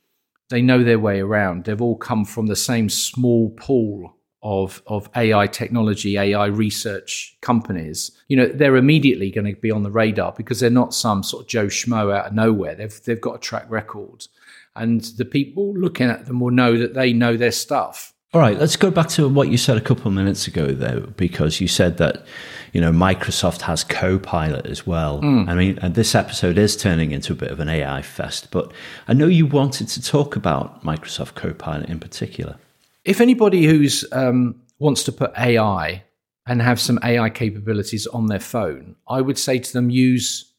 They 0.50 0.62
know 0.62 0.84
their 0.84 1.00
way 1.00 1.22
around. 1.22 1.64
They've 1.64 1.82
all 1.82 1.96
come 1.96 2.26
from 2.26 2.48
the 2.48 2.56
same 2.56 2.90
small 2.90 3.52
pool 3.52 4.16
of 4.44 4.84
of 4.86 5.10
AI 5.16 5.48
technology, 5.48 6.20
AI 6.20 6.46
research 6.46 7.36
companies, 7.42 8.12
you 8.28 8.38
know, 8.38 8.48
they're 8.48 8.76
immediately 8.76 9.32
going 9.32 9.52
to 9.52 9.60
be 9.60 9.72
on 9.72 9.82
the 9.82 9.90
radar 9.90 10.34
because 10.38 10.60
they're 10.60 10.70
not 10.70 10.94
some 10.94 11.24
sort 11.24 11.44
of 11.44 11.48
Joe 11.48 11.66
Schmo 11.66 12.16
out 12.16 12.28
of 12.28 12.34
nowhere. 12.34 12.76
They've 12.76 13.04
they've 13.06 13.20
got 13.20 13.36
a 13.38 13.40
track 13.40 13.66
record 13.70 14.28
and 14.76 15.02
the 15.18 15.26
people 15.26 15.74
looking 15.74 16.10
at 16.10 16.26
them 16.26 16.40
will 16.40 16.52
know 16.52 16.78
that 16.78 16.94
they 16.94 17.14
know 17.14 17.38
their 17.38 17.52
stuff. 17.52 18.14
All 18.34 18.42
right, 18.42 18.60
let's 18.60 18.76
go 18.76 18.92
back 18.92 19.08
to 19.12 19.30
what 19.30 19.48
you 19.48 19.58
said 19.58 19.78
a 19.78 19.82
couple 19.82 20.08
of 20.08 20.14
minutes 20.14 20.46
ago, 20.46 20.68
though, 20.68 21.12
because 21.16 21.62
you 21.62 21.70
said 21.70 21.98
that 22.00 22.26
you 22.74 22.82
know 22.82 22.92
Microsoft 22.92 23.62
has 23.62 23.86
Copilot 23.86 24.66
as 24.66 24.86
well. 24.86 25.22
Mm. 25.22 25.48
I 25.48 25.56
mean, 25.56 25.80
and 25.82 25.96
this 25.96 26.14
episode 26.16 26.58
is 26.58 26.76
turning 26.76 27.12
into 27.12 27.32
a 27.32 27.36
bit 27.38 27.50
of 27.50 27.62
an 27.62 27.70
AI 27.70 28.02
fest, 28.02 28.50
but 28.52 28.74
I 29.08 29.14
know 29.14 29.28
you 29.28 29.46
wanted 29.46 29.88
to 29.88 30.02
talk 30.02 30.36
about 30.36 30.84
Microsoft 30.84 31.36
Copilot 31.36 31.90
in 31.90 32.00
particular. 32.00 32.58
If 33.06 33.22
anybody 33.22 33.68
who's 33.68 34.04
um, 34.12 34.62
wants 34.80 35.04
to 35.06 35.14
put 35.14 35.32
AI 35.38 36.04
and 36.46 36.62
have 36.62 36.82
some 36.82 37.00
AI 37.04 37.30
capabilities 37.30 38.06
on 38.08 38.26
their 38.26 38.42
phone, 38.42 38.98
I 39.08 39.22
would 39.22 39.38
say 39.38 39.60
to 39.60 39.74
them 39.74 39.90
use 39.90 40.52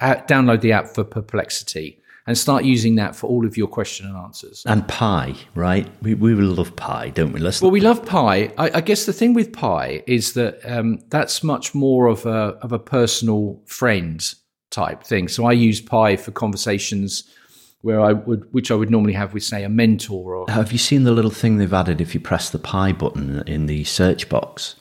uh, 0.00 0.16
download 0.26 0.60
the 0.62 0.72
app 0.72 0.88
for 0.88 1.04
Perplexity 1.04 2.01
and 2.26 2.38
start 2.38 2.64
using 2.64 2.94
that 2.96 3.16
for 3.16 3.26
all 3.26 3.44
of 3.44 3.56
your 3.56 3.66
question 3.66 4.06
and 4.06 4.16
answers. 4.16 4.62
And 4.66 4.86
Pi, 4.86 5.34
right? 5.54 5.88
We, 6.02 6.14
we 6.14 6.34
love 6.34 6.74
Pi, 6.76 7.10
don't 7.10 7.32
we? 7.32 7.40
Let's 7.40 7.60
well, 7.60 7.70
we 7.70 7.80
love 7.80 8.04
Pi. 8.06 8.52
I, 8.58 8.70
I, 8.74 8.80
guess 8.80 9.06
the 9.06 9.12
thing 9.12 9.34
with 9.34 9.52
Pi 9.52 10.02
is 10.06 10.34
that 10.34 10.60
um, 10.64 11.00
that's 11.08 11.42
much 11.42 11.74
more 11.74 12.06
of 12.06 12.24
a 12.26 12.56
of 12.62 12.72
a 12.72 12.78
personal 12.78 13.60
friend 13.66 14.34
type 14.70 15.02
thing. 15.04 15.28
So 15.28 15.46
I 15.46 15.52
use 15.52 15.80
Pi 15.80 16.16
for 16.16 16.30
conversations 16.30 17.24
where 17.82 18.00
I 18.00 18.12
would, 18.12 18.52
which 18.52 18.70
I 18.70 18.74
would 18.74 18.90
normally 18.90 19.12
have 19.12 19.34
with, 19.34 19.42
say, 19.42 19.64
a 19.64 19.68
mentor. 19.68 20.36
Or 20.36 20.50
have 20.50 20.72
you 20.72 20.78
seen 20.78 21.02
the 21.02 21.10
little 21.10 21.30
thing 21.30 21.58
they've 21.58 21.72
added 21.72 22.00
if 22.00 22.14
you 22.14 22.20
press 22.20 22.48
the 22.48 22.58
Pi 22.58 22.92
button 22.92 23.42
in 23.46 23.66
the 23.66 23.84
search 23.84 24.28
box? 24.28 24.76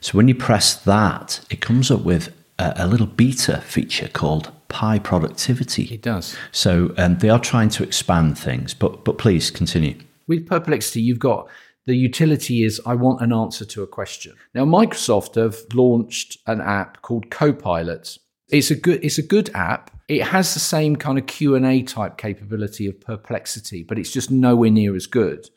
So 0.00 0.16
when 0.16 0.28
you 0.28 0.34
press 0.34 0.74
that, 0.74 1.44
it 1.50 1.60
comes 1.60 1.90
up 1.90 2.02
with 2.02 2.32
a, 2.58 2.74
a 2.76 2.86
little 2.86 3.06
beta 3.06 3.60
feature 3.62 4.08
called 4.08 4.52
Pi 4.68 4.98
productivity. 4.98 5.84
It 5.84 6.02
does. 6.02 6.36
So 6.52 6.94
um, 6.96 7.18
they 7.18 7.28
are 7.28 7.38
trying 7.38 7.68
to 7.70 7.82
expand 7.82 8.38
things, 8.38 8.74
but 8.74 9.04
but 9.04 9.18
please 9.18 9.50
continue. 9.50 9.98
With 10.26 10.46
Perplexity, 10.46 11.02
you've 11.02 11.18
got 11.18 11.48
the 11.86 11.96
utility 11.96 12.64
is 12.64 12.80
I 12.84 12.94
want 12.94 13.22
an 13.22 13.32
answer 13.32 13.64
to 13.64 13.82
a 13.82 13.86
question. 13.86 14.34
Now 14.54 14.64
Microsoft 14.64 15.36
have 15.36 15.56
launched 15.72 16.38
an 16.46 16.60
app 16.60 17.02
called 17.02 17.30
Copilot. 17.30 18.18
It's 18.48 18.70
a 18.70 18.74
good 18.74 19.04
it's 19.04 19.18
a 19.18 19.22
good 19.22 19.50
app. 19.54 19.92
It 20.08 20.22
has 20.22 20.54
the 20.54 20.60
same 20.60 20.94
kind 20.94 21.18
of 21.18 21.26
Q&A 21.26 21.82
type 21.82 22.16
capability 22.16 22.86
of 22.86 23.00
Perplexity, 23.00 23.82
but 23.82 23.98
it's 23.98 24.12
just 24.12 24.30
nowhere 24.30 24.70
near 24.70 24.94
as 24.94 25.06
good. 25.06 25.48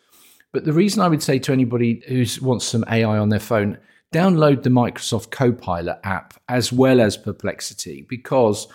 But 0.52 0.66
the 0.66 0.74
reason 0.74 1.02
I 1.04 1.08
would 1.08 1.22
say 1.22 1.38
to 1.40 1.54
anybody 1.54 2.02
who 2.08 2.26
wants 2.44 2.66
some 2.66 2.84
AI 2.90 3.18
on 3.20 3.30
their 3.30 3.40
phone, 3.40 3.78
download 4.12 4.64
the 4.64 4.72
Microsoft 4.72 5.30
Copilot 5.30 6.00
app 6.04 6.34
as 6.48 6.74
well 6.74 7.00
as 7.00 7.18
Perplexity 7.18 8.06
because 8.10 8.68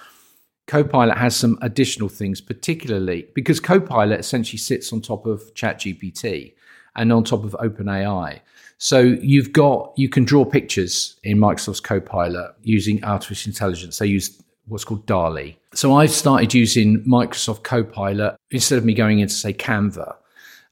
Copilot 0.66 1.18
has 1.18 1.36
some 1.36 1.58
additional 1.60 2.08
things, 2.08 2.40
particularly 2.40 3.28
because 3.34 3.60
Copilot 3.60 4.20
essentially 4.20 4.58
sits 4.58 4.92
on 4.92 5.00
top 5.00 5.26
of 5.26 5.54
ChatGPT 5.54 6.54
and 6.96 7.12
on 7.12 7.24
top 7.24 7.44
of 7.44 7.52
OpenAI. 7.52 8.40
So 8.78 9.00
you've 9.00 9.52
got 9.52 9.92
you 9.96 10.08
can 10.08 10.24
draw 10.24 10.44
pictures 10.44 11.16
in 11.22 11.38
Microsoft's 11.38 11.80
Copilot 11.80 12.54
using 12.62 13.04
artificial 13.04 13.50
intelligence. 13.50 13.98
They 13.98 14.06
use 14.06 14.42
what's 14.66 14.84
called 14.84 15.06
DALL-E. 15.06 15.58
So 15.74 15.94
I've 15.94 16.10
started 16.10 16.54
using 16.54 17.04
Microsoft 17.04 17.62
Copilot 17.62 18.36
instead 18.50 18.78
of 18.78 18.84
me 18.84 18.94
going 18.94 19.18
into 19.18 19.34
say 19.34 19.52
Canva. 19.52 20.16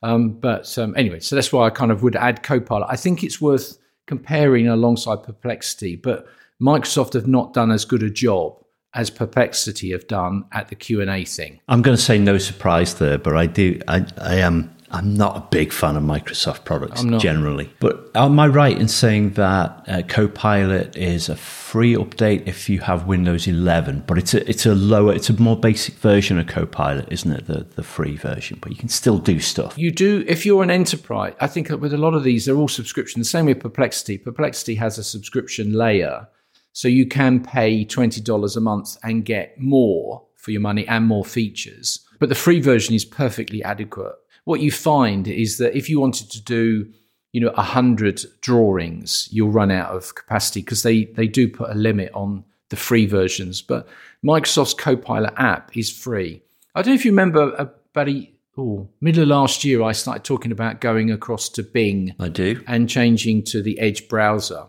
Um, 0.03 0.31
but 0.31 0.77
um, 0.79 0.95
anyway, 0.97 1.21
so 1.21 1.37
that's 1.37 1.53
why 1.53 1.67
I 1.67 1.71
kind 1.71 1.93
of 1.93 2.03
would 2.03 2.17
add 2.17 2.43
Copilot. 2.43 2.87
I 2.89 2.97
think 2.97 3.23
it's 3.23 3.41
worth 3.41 3.79
comparing 4.07 4.67
alongside 4.67 5.23
Perplexity, 5.23 5.97
but 5.97 6.27
Microsoft 6.61 7.13
have 7.13 7.29
not 7.29 7.53
done 7.53 7.71
as 7.71 7.85
good 7.85 8.03
a 8.03 8.11
job 8.11 8.62
as 8.95 9.11
Perplexity 9.11 9.91
have 9.93 10.07
done 10.07 10.45
at 10.53 10.69
the 10.69 10.75
Q 10.75 11.01
and 11.01 11.11
A 11.11 11.25
thing. 11.25 11.61
I'm 11.69 11.83
going 11.83 11.97
to 11.97 12.03
say 12.03 12.19
no 12.19 12.39
surprise 12.39 12.95
there, 12.95 13.19
but 13.19 13.37
I 13.37 13.47
do. 13.47 13.81
I, 13.89 14.07
I 14.19 14.37
am. 14.37 14.75
I'm 14.95 15.15
not 15.15 15.39
a 15.39 15.41
big 15.51 15.73
fan 15.73 15.97
of 15.97 16.03
Microsoft 16.03 16.67
products 16.67 17.03
generally. 17.19 17.73
But 17.81 18.11
am 18.15 18.39
I 18.39 18.47
right 18.47 18.77
in 18.77 18.89
saying 18.89 19.31
that 19.31 19.85
uh, 19.89 20.03
Copilot 20.07 20.95
is 20.99 21.31
a 21.31 21.37
free 21.37 21.95
update 21.95 22.47
if 22.47 22.69
you 22.69 22.81
have 22.81 23.07
Windows 23.07 23.47
11? 23.47 24.05
But 24.07 24.19
it's 24.19 24.35
a 24.35 24.47
it's 24.47 24.67
a 24.67 24.75
lower, 24.75 25.15
it's 25.15 25.31
a 25.31 25.41
more 25.41 25.57
basic 25.57 25.95
version 25.95 26.39
of 26.39 26.47
Copilot, 26.47 27.11
isn't 27.11 27.33
it? 27.33 27.47
The 27.47 27.67
the 27.75 27.83
free 27.83 28.17
version, 28.17 28.59
but 28.61 28.71
you 28.71 28.77
can 28.77 28.91
still 28.91 29.17
do 29.17 29.41
stuff. 29.41 29.79
You 29.79 29.93
do 29.93 30.27
if 30.29 30.45
you're 30.45 30.63
an 30.63 30.71
enterprise. 30.71 31.33
I 31.41 31.47
think 31.47 31.71
with 31.71 31.95
a 31.95 31.99
lot 31.99 32.13
of 32.13 32.23
these, 32.23 32.45
they're 32.45 32.57
all 32.57 32.69
subscription. 32.69 33.23
The 33.23 33.25
same 33.25 33.47
with 33.47 33.61
Perplexity. 33.61 34.19
Perplexity 34.19 34.75
has 34.75 34.99
a 34.99 35.05
subscription 35.05 35.73
layer 35.73 36.29
so 36.73 36.89
you 36.89 37.07
can 37.07 37.43
pay 37.43 37.85
$20 37.85 38.57
a 38.57 38.61
month 38.61 38.97
and 39.03 39.25
get 39.25 39.59
more 39.61 40.25
for 40.37 40.51
your 40.51 40.61
money 40.61 40.87
and 40.89 41.07
more 41.07 41.25
features. 41.25 42.01
But 42.19 42.29
the 42.29 42.35
free 42.35 42.61
version 42.61 42.95
is 42.95 43.05
perfectly 43.05 43.63
adequate. 43.63 44.15
What 44.45 44.61
you 44.61 44.73
find 44.73 45.29
is 45.29 45.59
that 45.59 45.77
if 45.77 45.89
you 45.89 46.01
wanted 46.01 46.31
to 46.33 46.43
do, 46.43 46.91
you 47.33 47.41
know, 47.41 47.53
100 47.53 48.25
drawings, 48.41 49.29
you'll 49.31 49.51
run 49.51 49.71
out 49.71 49.95
of 49.95 50.15
capacity 50.15 50.61
because 50.61 50.83
they, 50.83 51.05
they 51.05 51.29
do 51.29 51.49
put 51.49 51.71
a 51.71 51.75
limit 51.75 52.11
on 52.15 52.45
the 52.71 52.77
free 52.77 53.07
versions. 53.07 53.63
But 53.63 53.89
Microsoft's 54.25 54.75
Copilot 54.75 55.35
app 55.37 55.77
is 55.77 55.91
free. 55.91 56.43
I 56.75 56.83
don't 56.83 56.93
know 56.93 56.95
if 56.95 57.05
you 57.05 57.13
remember 57.13 57.55
uh, 57.61 57.67
about 57.93 58.09
a 58.09 58.33
oh, 58.57 58.89
middle 59.01 59.23
of 59.23 59.29
last 59.29 59.65
year, 59.65 59.83
I 59.83 59.93
started 59.93 60.25
talking 60.25 60.53
about 60.53 60.81
going 60.81 61.11
across 61.11 61.49
to 61.51 61.63
Bing. 61.63 62.15
I 62.19 62.29
do. 62.29 62.63
And 62.67 62.89
changing 62.89 63.45
to 63.45 63.63
the 63.63 63.79
Edge 63.79 64.09
browser. 64.09 64.67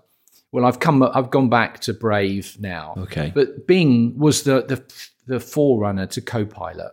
Well, 0.54 0.66
I've 0.66 0.80
come, 0.80 1.02
I've 1.02 1.32
gone 1.32 1.50
back 1.50 1.80
to 1.82 1.94
Brave 1.96 2.58
now. 2.60 2.94
Okay. 2.96 3.32
But 3.34 3.66
Bing 3.66 4.18
was 4.18 4.44
the 4.44 4.62
the, 4.62 4.84
the 5.26 5.40
forerunner 5.40 6.06
to 6.08 6.22
Copilot. 6.22 6.92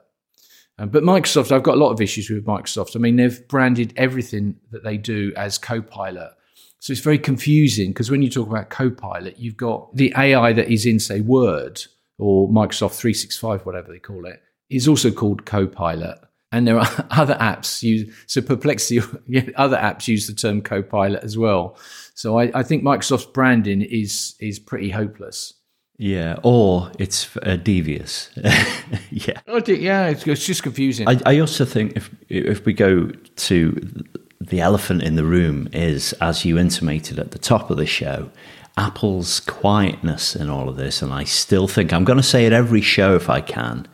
Um, 0.79 0.89
but 0.89 1.03
Microsoft, 1.03 1.53
I've 1.53 1.63
got 1.63 1.75
a 1.75 1.79
lot 1.79 1.93
of 1.93 2.01
issues 2.01 2.31
with 2.31 2.47
Microsoft. 2.47 2.97
I 2.97 3.01
mean, 3.01 3.17
they've 3.17 3.47
branded 3.49 3.93
everything 3.99 4.57
that 4.71 4.83
they 4.83 4.97
do 4.97 5.35
as 5.37 5.59
Copilot. 5.59 6.31
So 6.79 6.93
it's 6.93 7.03
very 7.03 7.19
confusing 7.19 7.91
because 7.91 8.11
when 8.11 8.23
you 8.23 8.31
talk 8.31 8.49
about 8.49 8.71
Copilot, 8.71 9.39
you've 9.39 9.59
got 9.59 9.95
the 9.95 10.15
AI 10.17 10.55
that 10.55 10.73
is 10.73 10.87
in, 10.87 10.99
say, 10.99 11.21
Word 11.21 11.83
or 12.17 12.49
Microsoft 12.49 12.97
365, 12.97 13.67
whatever 13.67 13.93
they 13.93 13.99
call 13.99 14.25
it, 14.25 14.43
is 14.71 14.89
also 14.89 15.11
called 15.11 15.45
Copilot. 15.45 16.19
And 16.53 16.67
there 16.67 16.79
are 16.79 17.07
other 17.11 17.35
apps 17.35 17.83
use 17.83 18.15
so 18.27 18.41
Perplexity. 18.41 19.01
Other 19.57 19.77
apps 19.77 20.09
use 20.09 20.27
the 20.27 20.35
term 20.35 20.63
Copilot 20.63 21.23
as 21.23 21.39
well. 21.39 21.77
So 22.15 22.39
I, 22.39 22.51
I 22.55 22.63
think 22.63 22.83
Microsoft's 22.83 23.27
branding 23.27 23.83
is 23.83 24.35
is 24.41 24.59
pretty 24.59 24.91
hopeless. 24.91 25.55
Yeah, 26.03 26.39
or 26.43 26.91
it's 26.99 27.37
uh, 27.43 27.57
devious. 27.57 28.31
yeah, 29.11 29.39
yeah, 29.67 30.07
it's, 30.09 30.27
it's 30.27 30.47
just 30.47 30.63
confusing. 30.63 31.07
I, 31.07 31.21
I 31.27 31.39
also 31.41 31.67
think 31.67 31.95
if 31.95 32.11
if 32.31 32.65
we 32.65 32.73
go 32.73 33.11
to 33.11 34.05
the 34.41 34.61
elephant 34.61 35.03
in 35.03 35.17
the 35.17 35.25
room 35.25 35.69
is, 35.75 36.15
as 36.15 36.47
you 36.47 36.59
intimated 36.59 37.19
at 37.19 37.33
the 37.33 37.39
top 37.39 37.71
of 37.71 37.77
the 37.77 37.85
show, 37.85 38.31
Apple's 38.79 39.41
quietness 39.41 40.35
in 40.35 40.49
all 40.49 40.71
of 40.71 40.77
this, 40.77 41.03
and 41.03 41.13
I 41.13 41.25
still 41.25 41.69
think 41.69 41.93
I'm 41.93 42.05
going 42.05 42.17
to 42.17 42.23
say 42.23 42.47
it 42.47 42.53
every 42.55 42.81
show 42.81 43.15
if 43.15 43.29
I 43.29 43.43
can, 43.43 43.87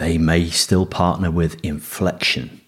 they 0.00 0.16
may 0.16 0.48
still 0.48 0.86
partner 0.86 1.30
with 1.30 1.62
Inflection, 1.62 2.62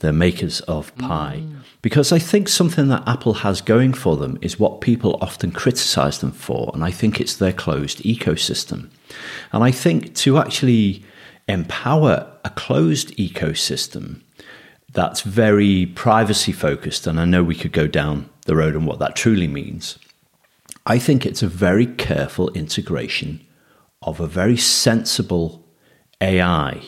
the 0.00 0.12
makers 0.12 0.60
of 0.62 0.94
Pi. 0.96 1.40
Mm. 1.40 1.58
Because 1.80 2.10
I 2.10 2.18
think 2.18 2.48
something 2.48 2.88
that 2.88 3.06
Apple 3.06 3.34
has 3.34 3.60
going 3.60 3.92
for 3.92 4.16
them 4.16 4.36
is 4.42 4.58
what 4.58 4.80
people 4.80 5.16
often 5.20 5.52
criticize 5.52 6.18
them 6.18 6.32
for, 6.32 6.72
and 6.74 6.82
I 6.82 6.90
think 6.90 7.20
it's 7.20 7.36
their 7.36 7.52
closed 7.52 7.98
ecosystem. 8.00 8.90
And 9.52 9.62
I 9.62 9.70
think 9.70 10.16
to 10.16 10.38
actually 10.38 11.04
empower 11.46 12.26
a 12.44 12.50
closed 12.50 13.16
ecosystem 13.16 14.22
that's 14.92 15.20
very 15.20 15.86
privacy 15.86 16.52
focused, 16.52 17.06
and 17.06 17.20
I 17.20 17.24
know 17.24 17.44
we 17.44 17.54
could 17.54 17.72
go 17.72 17.86
down 17.86 18.28
the 18.46 18.56
road 18.56 18.74
on 18.74 18.86
what 18.86 18.98
that 18.98 19.14
truly 19.14 19.46
means. 19.46 19.98
I 20.84 20.98
think 20.98 21.24
it's 21.24 21.44
a 21.44 21.48
very 21.48 21.86
careful 21.86 22.50
integration 22.54 23.46
of 24.02 24.18
a 24.18 24.26
very 24.26 24.56
sensible 24.56 25.61
AI. 26.22 26.80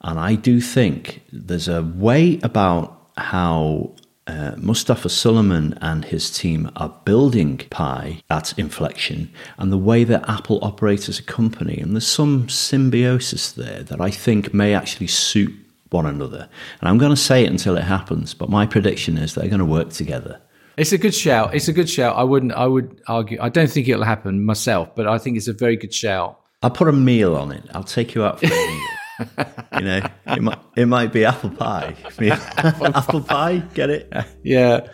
And 0.00 0.18
I 0.18 0.34
do 0.34 0.60
think 0.60 1.22
there's 1.32 1.68
a 1.68 1.82
way 1.82 2.40
about 2.42 3.10
how 3.16 3.94
uh, 4.26 4.52
Mustafa 4.56 5.08
Suleyman 5.08 5.78
and 5.80 6.04
his 6.04 6.30
team 6.30 6.70
are 6.76 6.96
building 7.04 7.58
Pi 7.70 8.22
at 8.30 8.56
Inflection 8.58 9.30
and 9.58 9.70
the 9.70 9.78
way 9.78 10.04
that 10.04 10.28
Apple 10.28 10.58
operates 10.62 11.08
as 11.08 11.18
a 11.18 11.22
company. 11.22 11.78
And 11.78 11.94
there's 11.94 12.06
some 12.06 12.48
symbiosis 12.48 13.52
there 13.52 13.82
that 13.84 14.00
I 14.00 14.10
think 14.10 14.54
may 14.54 14.74
actually 14.74 15.08
suit 15.08 15.52
one 15.90 16.06
another. 16.06 16.48
And 16.80 16.88
I'm 16.88 16.98
going 16.98 17.14
to 17.14 17.16
say 17.16 17.44
it 17.44 17.50
until 17.50 17.76
it 17.76 17.84
happens, 17.84 18.34
but 18.34 18.48
my 18.48 18.66
prediction 18.66 19.18
is 19.18 19.34
they're 19.34 19.48
going 19.48 19.58
to 19.58 19.64
work 19.64 19.90
together. 19.90 20.40
It's 20.76 20.92
a 20.92 20.98
good 20.98 21.14
shout. 21.14 21.54
It's 21.54 21.68
a 21.68 21.72
good 21.72 21.90
shout. 21.90 22.16
I 22.16 22.24
wouldn't. 22.24 22.52
I 22.52 22.66
would 22.66 23.02
argue. 23.06 23.38
I 23.40 23.50
don't 23.50 23.70
think 23.70 23.88
it'll 23.88 24.04
happen 24.04 24.42
myself, 24.42 24.94
but 24.96 25.06
I 25.06 25.18
think 25.18 25.36
it's 25.36 25.48
a 25.48 25.52
very 25.52 25.76
good 25.76 25.92
shout. 25.92 26.40
I'll 26.62 26.70
put 26.70 26.88
a 26.88 26.92
meal 26.92 27.34
on 27.34 27.50
it. 27.50 27.64
I'll 27.74 27.82
take 27.82 28.14
you 28.14 28.24
out 28.24 28.38
for 28.38 28.46
a 28.46 28.48
meal. 28.50 28.88
you 29.78 29.80
know, 29.80 30.00
it 30.26 30.42
might 30.42 30.58
it 30.76 30.86
might 30.86 31.12
be 31.12 31.24
apple 31.24 31.50
pie. 31.50 31.96
apple, 32.20 32.86
apple 32.96 33.20
pie, 33.20 33.58
get 33.74 33.90
it? 33.90 34.12
Yeah. 34.42 34.86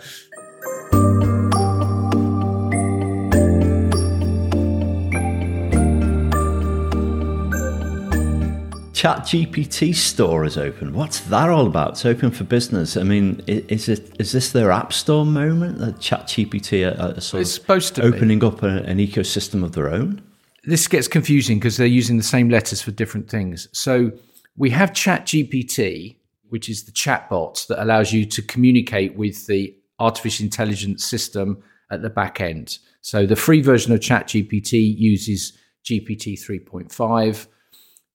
Chat 8.95 9.19
GPT 9.19 9.95
store 9.95 10.45
is 10.45 10.57
open. 10.59 10.93
What's 10.93 11.21
that 11.21 11.51
all 11.51 11.67
about? 11.69 11.91
It's 11.91 12.05
open 12.05 12.33
for 12.33 12.43
business. 12.45 12.97
I 12.97 13.05
mean, 13.05 13.45
is 13.47 13.89
it 13.89 14.17
is 14.19 14.33
this 14.33 14.51
their 14.53 14.73
app 14.73 14.93
store 14.93 15.25
moment? 15.25 15.79
That 15.79 16.01
Chat 16.01 16.23
GPT 16.27 16.85
are, 16.99 17.17
are 17.17 17.21
sort 17.21 17.43
it's 17.43 17.53
supposed 17.53 17.95
to 17.97 18.03
opening 18.03 18.41
be. 18.41 18.47
up 18.47 18.63
a, 18.63 18.83
an 18.85 18.99
ecosystem 18.99 19.63
of 19.63 19.73
their 19.73 19.89
own. 19.89 20.23
This 20.69 20.87
gets 20.87 21.09
confusing 21.09 21.59
because 21.59 21.77
they're 21.77 21.87
using 21.87 22.17
the 22.17 22.23
same 22.23 22.49
letters 22.49 22.83
for 22.83 22.91
different 22.91 23.31
things. 23.31 23.69
So 23.73 24.13
we 24.57 24.71
have 24.71 24.93
Chat 24.93 25.27
GPT, 25.27 26.17
which 26.49 26.69
is 26.69 26.85
the 26.85 26.93
chatbot 26.93 27.67
that 27.69 27.83
allows 27.83 28.13
you 28.13 28.27
to 28.27 28.43
communicate 28.43 29.17
with 29.17 29.47
the 29.47 29.75
artificial 29.99 30.45
intelligence 30.45 31.05
system 31.05 31.63
at 31.91 32.03
the 32.03 32.11
back 32.11 32.41
end. 32.41 32.79
So 33.01 33.25
the 33.25 33.37
free 33.37 33.63
version 33.63 33.93
of 33.93 34.01
Chat 34.01 34.29
GPT 34.29 34.97
uses 34.99 35.57
GPT 35.85 36.35
3.5 36.35 37.47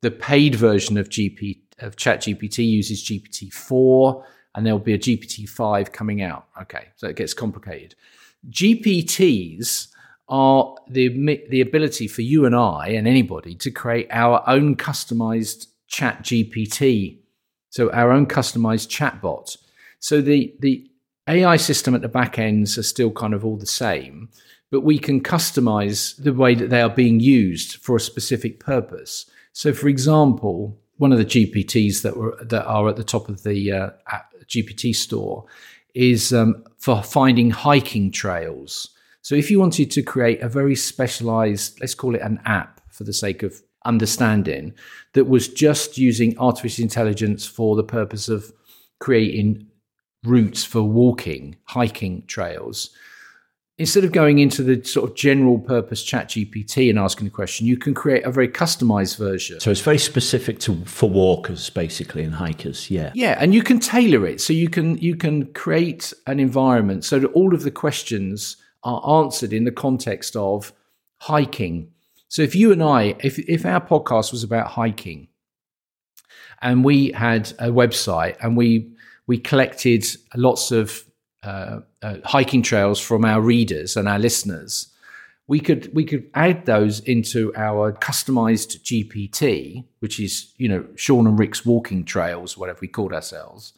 the 0.04 0.12
paid 0.12 0.54
version 0.54 0.98
of 0.98 1.08
GP 1.10 1.60
of 1.80 1.96
ChatGPT 1.96 2.68
uses 2.68 3.04
GPT 3.04 3.52
four, 3.52 4.26
and 4.54 4.66
there'll 4.66 4.78
be 4.78 4.94
a 4.94 5.00
GPT 5.00 5.48
five 5.48 5.92
coming 5.94 6.22
out. 6.22 6.48
Okay, 6.62 6.90
so 6.98 7.08
it 7.08 7.16
gets 7.16 7.34
complicated. 7.34 7.96
GPTs 8.50 9.88
are 10.28 10.76
the 10.90 11.10
the 11.50 11.62
ability 11.62 12.08
for 12.08 12.22
you 12.22 12.46
and 12.46 12.56
I 12.56 12.90
and 12.90 13.08
anybody 13.08 13.56
to 13.56 13.72
create 13.72 14.08
our 14.12 14.44
own 14.48 14.76
customized 14.76 15.68
Chat 15.88 16.24
GPT, 16.24 17.20
so 17.70 17.92
our 17.92 18.12
own 18.12 18.26
customized 18.26 18.90
chatbot. 18.90 19.58
So 20.00 20.22
the 20.22 20.56
the 20.60 20.90
AI 21.28 21.58
system 21.58 21.94
at 21.94 22.02
the 22.02 22.08
back 22.08 22.40
ends 22.40 22.78
are 22.78 22.84
still 22.84 23.12
kind 23.12 23.34
of 23.34 23.46
all 23.46 23.58
the 23.58 23.66
same, 23.66 24.30
but 24.72 24.82
we 24.82 24.98
can 24.98 25.22
customize 25.22 26.22
the 26.22 26.34
way 26.34 26.56
that 26.56 26.70
they 26.70 26.82
are 26.82 26.90
being 26.90 27.20
used 27.20 27.76
for 27.76 27.96
a 27.96 28.00
specific 28.02 28.60
purpose. 28.60 29.30
So, 29.54 29.72
for 29.72 29.88
example, 29.88 30.78
one 30.98 31.12
of 31.12 31.20
the 31.20 31.26
GPTs 31.26 32.02
that 32.02 32.18
were 32.18 32.38
that 32.44 32.66
are 32.66 32.90
at 32.90 32.96
the 32.96 33.04
top 33.04 33.30
of 33.30 33.44
the 33.44 33.72
uh, 33.72 33.90
GPT 34.48 34.96
store 34.96 35.46
is 35.94 36.34
um, 36.34 36.64
for 36.80 37.04
finding 37.04 37.52
hiking 37.52 38.12
trails. 38.12 38.90
So, 39.24 39.36
if 39.36 39.50
you 39.50 39.60
wanted 39.60 39.90
to 39.92 40.04
create 40.04 40.42
a 40.42 40.50
very 40.50 40.76
specialized, 40.76 41.80
let's 41.80 41.96
call 41.96 42.14
it 42.14 42.22
an 42.22 42.40
app 42.46 42.82
for 42.90 43.06
the 43.06 43.14
sake 43.14 43.42
of 43.42 43.62
understanding, 43.86 44.74
that 45.14 45.26
was 45.26 45.48
just 45.48 45.98
using 45.98 46.38
artificial 46.38 46.84
intelligence 46.84 47.46
for 47.46 47.76
the 47.76 47.84
purpose 47.84 48.30
of 48.30 48.52
creating 49.00 49.66
routes 50.24 50.64
for 50.64 50.84
walking, 50.84 51.56
hiking 51.66 52.26
trails, 52.28 52.90
instead 53.78 54.04
of 54.04 54.12
going 54.12 54.40
into 54.40 54.62
the 54.62 54.84
sort 54.84 55.10
of 55.10 55.16
general 55.16 55.58
purpose 55.58 56.04
chat 56.04 56.30
gpt 56.30 56.90
and 56.90 57.00
asking 57.00 57.26
the 57.26 57.32
question 57.32 57.66
you 57.66 57.76
can 57.76 57.94
create 57.94 58.24
a 58.24 58.32
very 58.32 58.48
customized 58.48 59.18
version. 59.18 59.60
So 59.60 59.72
it's 59.72 59.82
very 59.82 59.98
specific 59.98 60.60
to 60.60 60.84
for 60.86 61.10
walkers 61.10 61.70
basically 61.70 62.24
and 62.24 62.36
hikers 62.36 62.92
yeah. 62.92 63.12
Yeah 63.16 63.38
and 63.40 63.54
you 63.54 63.64
can 63.64 63.80
tailor 63.80 64.28
it. 64.28 64.42
So 64.42 64.54
you 64.54 64.70
can 64.70 64.98
you 64.98 65.16
can 65.16 65.52
create 65.54 66.14
an 66.28 66.40
environment 66.40 67.04
so 67.04 67.20
that 67.20 67.32
all 67.32 67.54
of 67.54 67.64
the 67.64 67.72
questions 67.72 68.58
are 68.84 69.24
answered 69.24 69.54
in 69.54 69.64
the 69.64 69.72
context 69.72 70.36
of 70.36 70.74
hiking. 71.18 71.92
So 72.28 72.42
if 72.42 72.56
you 72.56 72.72
and 72.72 72.84
i 72.84 73.16
if 73.20 73.40
if 73.40 73.66
our 73.66 73.82
podcast 73.82 74.32
was 74.32 74.44
about 74.44 74.68
hiking 74.68 75.28
and 76.62 76.84
we 76.84 77.12
had 77.12 77.52
a 77.60 77.70
website 77.70 78.36
and 78.42 78.58
we 78.58 78.92
we 79.28 79.38
collected 79.38 80.06
lots 80.36 80.72
of 80.72 81.06
uh, 81.44 81.80
uh, 82.02 82.18
hiking 82.24 82.62
trails 82.62 83.00
from 83.00 83.26
our 83.26 83.42
readers 83.42 83.98
and 83.98 84.08
our 84.08 84.20
listeners, 84.20 84.88
we 85.48 85.60
could 85.60 85.94
we 85.94 86.06
could 86.06 86.30
add 86.34 86.66
those 86.66 87.00
into 87.02 87.54
our 87.56 87.92
customized 87.94 88.82
GPT, 88.82 89.86
which 90.00 90.20
is 90.20 90.54
you 90.58 90.70
know 90.70 90.86
Shaun 90.96 91.28
and 91.28 91.38
Rick's 91.38 91.66
walking 91.66 92.06
trails, 92.06 92.58
whatever 92.58 92.80
we 92.82 92.88
called 92.88 93.14
ourselves, 93.14 93.74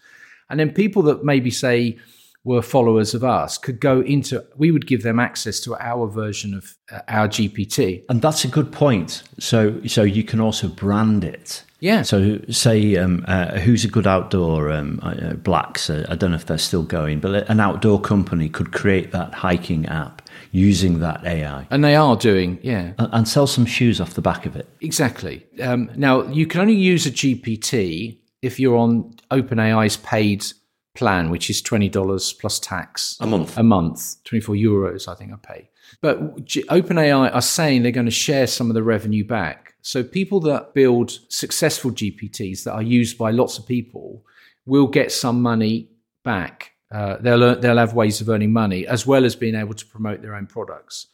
and 0.49 0.59
then 0.59 0.71
people 0.71 1.01
that 1.03 1.23
maybe 1.23 1.51
say 1.51 1.97
were 2.45 2.61
followers 2.61 3.13
of 3.13 3.23
us 3.23 3.57
could 3.57 3.81
go 3.81 3.99
into 4.01 4.45
we 4.55 4.71
would 4.71 4.87
give 4.87 5.03
them 5.03 5.19
access 5.19 5.59
to 5.59 5.75
our 5.75 6.07
version 6.07 6.53
of 6.53 6.77
uh, 6.91 7.01
our 7.09 7.27
gpt 7.27 8.05
and 8.07 8.21
that's 8.21 8.45
a 8.45 8.47
good 8.47 8.71
point 8.71 9.23
so 9.37 9.81
so 9.85 10.03
you 10.03 10.23
can 10.23 10.39
also 10.39 10.69
brand 10.69 11.25
it 11.25 11.63
yeah. 11.85 12.01
So, 12.01 12.39
say, 12.49 12.95
um, 12.95 13.23
uh, 13.27 13.59
who's 13.59 13.85
a 13.85 13.87
good 13.87 14.07
outdoor 14.07 14.71
um, 14.71 14.99
uh, 15.03 15.33
blacks? 15.33 15.87
Uh, 15.87 16.05
I 16.09 16.15
don't 16.15 16.31
know 16.31 16.35
if 16.35 16.47
they're 16.47 16.57
still 16.57 16.81
going, 16.81 17.19
but 17.19 17.47
an 17.47 17.59
outdoor 17.59 18.01
company 18.01 18.49
could 18.49 18.71
create 18.71 19.11
that 19.11 19.35
hiking 19.35 19.85
app 19.85 20.23
using 20.51 20.99
that 20.99 21.23
AI, 21.25 21.67
and 21.69 21.83
they 21.83 21.95
are 21.95 22.15
doing, 22.15 22.57
yeah, 22.63 22.93
and, 22.97 23.09
and 23.11 23.27
sell 23.27 23.45
some 23.45 23.67
shoes 23.67 24.01
off 24.01 24.15
the 24.15 24.21
back 24.21 24.47
of 24.47 24.55
it. 24.55 24.67
Exactly. 24.81 25.45
Um, 25.61 25.91
now, 25.95 26.23
you 26.23 26.47
can 26.47 26.61
only 26.61 26.73
use 26.73 27.05
a 27.05 27.11
GPT 27.11 28.17
if 28.41 28.59
you're 28.59 28.77
on 28.77 29.15
OpenAI's 29.29 29.97
paid 29.97 30.45
plan, 30.95 31.29
which 31.29 31.49
is 31.49 31.61
twenty 31.61 31.89
dollars 31.89 32.33
plus 32.33 32.59
tax 32.59 33.17
a 33.19 33.27
month. 33.27 33.57
A 33.57 33.63
month, 33.63 34.23
twenty 34.23 34.41
four 34.41 34.55
euros, 34.55 35.07
I 35.07 35.15
think 35.15 35.31
I 35.33 35.35
pay. 35.35 35.69
But 36.01 36.37
OpenAI 36.45 37.33
are 37.33 37.41
saying 37.41 37.83
they're 37.83 37.91
going 37.91 38.05
to 38.05 38.11
share 38.11 38.47
some 38.47 38.69
of 38.69 38.73
the 38.73 38.83
revenue 38.83 39.25
back. 39.25 39.75
So 39.81 40.03
people 40.03 40.39
that 40.41 40.73
build 40.73 41.19
successful 41.29 41.91
GPTs 41.91 42.63
that 42.63 42.73
are 42.73 42.81
used 42.81 43.17
by 43.17 43.31
lots 43.31 43.59
of 43.59 43.67
people 43.67 44.25
will 44.65 44.87
get 44.87 45.11
some 45.11 45.41
money 45.41 45.89
back. 46.23 46.71
Uh, 46.91 47.17
they'll 47.19 47.59
they'll 47.59 47.77
have 47.77 47.93
ways 47.93 48.21
of 48.21 48.29
earning 48.29 48.51
money 48.51 48.87
as 48.87 49.05
well 49.05 49.25
as 49.25 49.35
being 49.35 49.55
able 49.55 49.73
to 49.73 49.85
promote 49.85 50.21
their 50.21 50.35
own 50.35 50.47
products. 50.47 51.07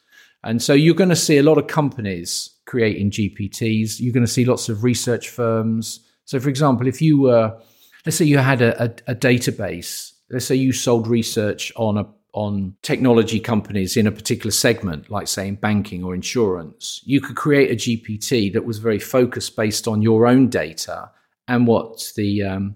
And 0.44 0.62
so 0.62 0.74
you're 0.74 0.96
going 0.96 1.10
to 1.10 1.16
see 1.16 1.38
a 1.38 1.44
lot 1.44 1.58
of 1.58 1.68
companies 1.68 2.52
creating 2.66 3.12
GPTs. 3.12 4.00
You're 4.00 4.14
going 4.14 4.26
to 4.26 4.32
see 4.32 4.46
lots 4.46 4.70
of 4.70 4.84
research 4.84 5.30
firms. 5.30 6.00
So, 6.26 6.40
for 6.40 6.50
example, 6.50 6.88
if 6.88 7.02
you 7.02 7.20
were, 7.20 7.60
let's 8.06 8.18
say 8.18 8.26
you 8.26 8.38
had 8.38 8.62
a, 8.62 8.84
a, 8.84 8.86
a 9.08 9.16
database, 9.16 10.14
let's 10.30 10.46
say 10.46 10.56
you 10.56 10.74
sold 10.74 11.08
research 11.08 11.72
on 11.76 11.98
a 11.98 12.06
on 12.34 12.74
technology 12.82 13.40
companies 13.40 13.98
in 13.98 14.08
a 14.08 14.12
particular 14.12 14.52
segment, 14.52 15.10
like 15.10 15.28
say 15.28 15.48
in 15.48 15.56
banking 15.56 16.04
or 16.04 16.16
insurance, 16.16 17.02
you 17.04 17.20
could 17.20 17.36
create 17.36 17.72
a 17.72 17.76
GPT 17.76 18.54
that 18.54 18.64
was 18.64 18.80
very 18.80 19.00
focused 19.00 19.56
based 19.56 19.88
on 19.88 20.02
your 20.02 20.26
own 20.26 20.48
data 20.48 21.12
and 21.48 21.68
what 21.68 22.12
the 22.16 22.42
um, 22.44 22.76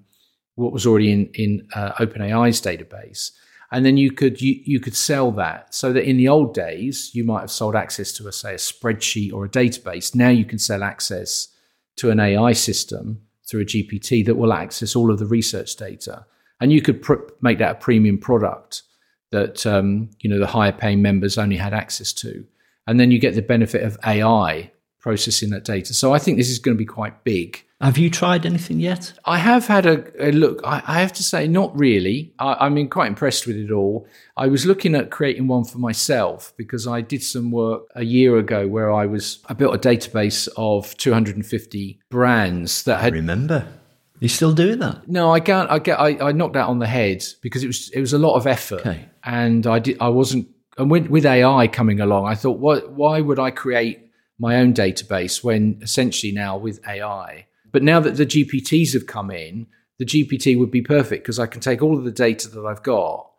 what 0.55 0.73
was 0.73 0.85
already 0.85 1.11
in 1.11 1.29
in 1.35 1.67
uh, 1.73 1.93
OpenAI's 1.93 2.61
database, 2.61 3.31
and 3.71 3.85
then 3.85 3.97
you 3.97 4.11
could 4.11 4.41
you, 4.41 4.59
you 4.65 4.79
could 4.79 4.95
sell 4.95 5.31
that. 5.31 5.73
So 5.73 5.93
that 5.93 6.07
in 6.07 6.17
the 6.17 6.27
old 6.27 6.53
days, 6.53 7.11
you 7.13 7.23
might 7.23 7.41
have 7.41 7.51
sold 7.51 7.75
access 7.75 8.11
to 8.13 8.27
a 8.27 8.33
say 8.33 8.55
a 8.55 8.57
spreadsheet 8.57 9.33
or 9.33 9.45
a 9.45 9.49
database. 9.49 10.13
Now 10.13 10.29
you 10.29 10.45
can 10.45 10.59
sell 10.59 10.83
access 10.83 11.47
to 11.97 12.11
an 12.11 12.19
AI 12.19 12.51
system 12.51 13.21
through 13.47 13.61
a 13.61 13.65
GPT 13.65 14.25
that 14.25 14.35
will 14.35 14.53
access 14.53 14.95
all 14.95 15.11
of 15.11 15.19
the 15.19 15.25
research 15.25 15.75
data, 15.75 16.25
and 16.59 16.71
you 16.71 16.81
could 16.81 17.01
pr- 17.01 17.15
make 17.41 17.59
that 17.59 17.71
a 17.71 17.79
premium 17.79 18.17
product 18.17 18.83
that 19.31 19.65
um, 19.65 20.09
you 20.19 20.29
know 20.29 20.39
the 20.39 20.47
higher 20.47 20.71
paying 20.71 21.01
members 21.01 21.37
only 21.37 21.57
had 21.57 21.73
access 21.73 22.13
to. 22.13 22.45
and 22.87 22.99
then 22.99 23.11
you 23.11 23.19
get 23.19 23.33
the 23.35 23.41
benefit 23.41 23.83
of 23.83 23.97
AI 24.05 24.71
processing 24.99 25.49
that 25.51 25.63
data. 25.63 25.93
So 25.93 26.13
I 26.13 26.19
think 26.19 26.37
this 26.37 26.49
is 26.49 26.59
going 26.59 26.75
to 26.75 26.79
be 26.79 26.85
quite 26.85 27.23
big. 27.23 27.63
Have 27.85 27.99
you 27.99 28.09
tried 28.09 28.47
anything 28.47 28.79
yet? 28.79 29.13
I 29.25 29.37
have 29.37 29.67
had 29.67 29.85
a, 29.85 30.29
a 30.29 30.31
look. 30.31 30.59
I, 30.63 30.81
I, 30.87 31.01
have 31.01 31.13
to 31.13 31.23
say, 31.23 31.47
not 31.47 31.77
really. 31.77 32.33
I, 32.39 32.65
I 32.65 32.69
mean, 32.69 32.89
quite 32.89 33.05
impressed 33.05 33.45
with 33.45 33.57
it 33.57 33.69
all. 33.69 34.07
I 34.35 34.47
was 34.47 34.65
looking 34.65 34.95
at 34.95 35.11
creating 35.11 35.47
one 35.47 35.65
for 35.65 35.77
myself 35.77 36.51
because 36.57 36.87
I 36.87 37.01
did 37.01 37.21
some 37.21 37.51
work 37.51 37.83
a 37.93 38.03
year 38.03 38.39
ago 38.39 38.67
where 38.67 38.91
I 38.91 39.05
was 39.05 39.37
I 39.45 39.53
built 39.53 39.75
a 39.75 39.77
database 39.77 40.49
of 40.57 40.97
250 40.97 41.99
brands 42.09 42.81
that 42.85 43.01
had. 43.01 43.13
I 43.13 43.17
remember. 43.17 43.67
You 44.19 44.29
still 44.29 44.53
doing 44.53 44.79
that? 44.79 45.07
No, 45.07 45.31
I 45.31 45.39
can't. 45.39 45.69
I 45.69 45.77
get. 45.77 45.99
I, 45.99 46.29
I 46.29 46.31
knocked 46.31 46.53
that 46.53 46.67
on 46.67 46.79
the 46.79 46.87
head 46.87 47.23
because 47.43 47.63
it 47.63 47.67
was 47.67 47.91
it 47.91 47.99
was 47.99 48.13
a 48.13 48.17
lot 48.17 48.35
of 48.35 48.47
effort, 48.47 48.79
Okay. 48.79 49.05
and 49.23 49.67
I 49.67 49.77
did. 49.77 49.97
I 50.01 50.09
wasn't. 50.09 50.47
And 50.79 50.89
with, 50.89 51.07
with 51.07 51.25
AI 51.25 51.67
coming 51.67 52.01
along, 52.01 52.25
I 52.25 52.33
thought, 52.33 52.57
what? 52.57 52.91
Why 52.91 53.21
would 53.21 53.37
I 53.37 53.51
create 53.51 54.09
my 54.39 54.55
own 54.55 54.73
database 54.73 55.43
when 55.43 55.77
essentially 55.83 56.33
now 56.33 56.57
with 56.57 56.79
AI? 56.87 57.45
But 57.75 57.83
now 57.83 57.99
that 57.99 58.15
the 58.15 58.25
GPTs 58.25 58.93
have 58.93 59.05
come 59.05 59.29
in, 59.29 59.67
the 59.99 60.05
GPT 60.05 60.57
would 60.57 60.71
be 60.71 60.81
perfect 60.81 61.25
because 61.25 61.39
I 61.39 61.45
can 61.45 61.59
take 61.59 61.81
all 61.81 61.97
of 61.97 62.05
the 62.05 62.09
data 62.09 62.47
that 62.47 62.65
I've 62.65 62.83
got 62.83 63.29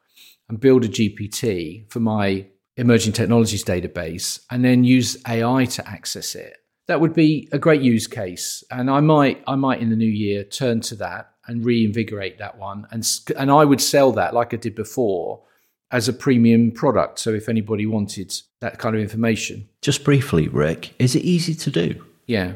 and 0.51 0.61
build 0.61 0.85
a 0.85 0.89
GPT 0.89 1.91
for 1.91 2.01
my 2.01 2.45
emerging 2.77 3.15
technologies 3.15 3.65
database 3.65 4.41
and 4.51 4.63
then 4.63 4.85
use 4.85 5.17
AI 5.27 5.65
to 5.65 5.89
access 5.89 6.35
it. 6.35 6.59
That 6.87 7.01
would 7.01 7.15
be 7.15 7.49
a 7.51 7.59
great 7.59 7.81
use 7.81 8.07
case. 8.07 8.63
And 8.71 8.91
I 8.91 9.01
might, 9.01 9.43
I 9.47 9.55
might 9.55 9.81
in 9.81 9.89
the 9.89 9.97
new 9.97 10.05
year 10.05 10.45
turn 10.45 10.83
to 10.83 10.97
that 10.97 11.31
and 11.47 11.65
reinvigorate 11.65 12.37
that 12.37 12.59
one. 12.59 12.87
And, 12.91 13.09
and 13.39 13.51
I 13.51 13.65
would 13.65 13.81
sell 13.81 14.13
that 14.13 14.35
like 14.35 14.53
I 14.53 14.59
did 14.59 14.75
before 14.75 15.45
as 15.91 16.09
a 16.09 16.13
premium 16.13 16.73
product. 16.73 17.21
So 17.21 17.33
if 17.33 17.49
anybody 17.49 17.87
wanted 17.87 18.35
that 18.61 18.79
kind 18.79 18.95
of 18.95 19.01
information, 19.01 19.71
Just 19.81 20.05
briefly, 20.05 20.47
Rick, 20.49 20.93
is 20.99 21.17
it 21.17 21.23
easy 21.23 21.55
to 21.55 21.71
do? 21.71 22.05
yeah. 22.27 22.53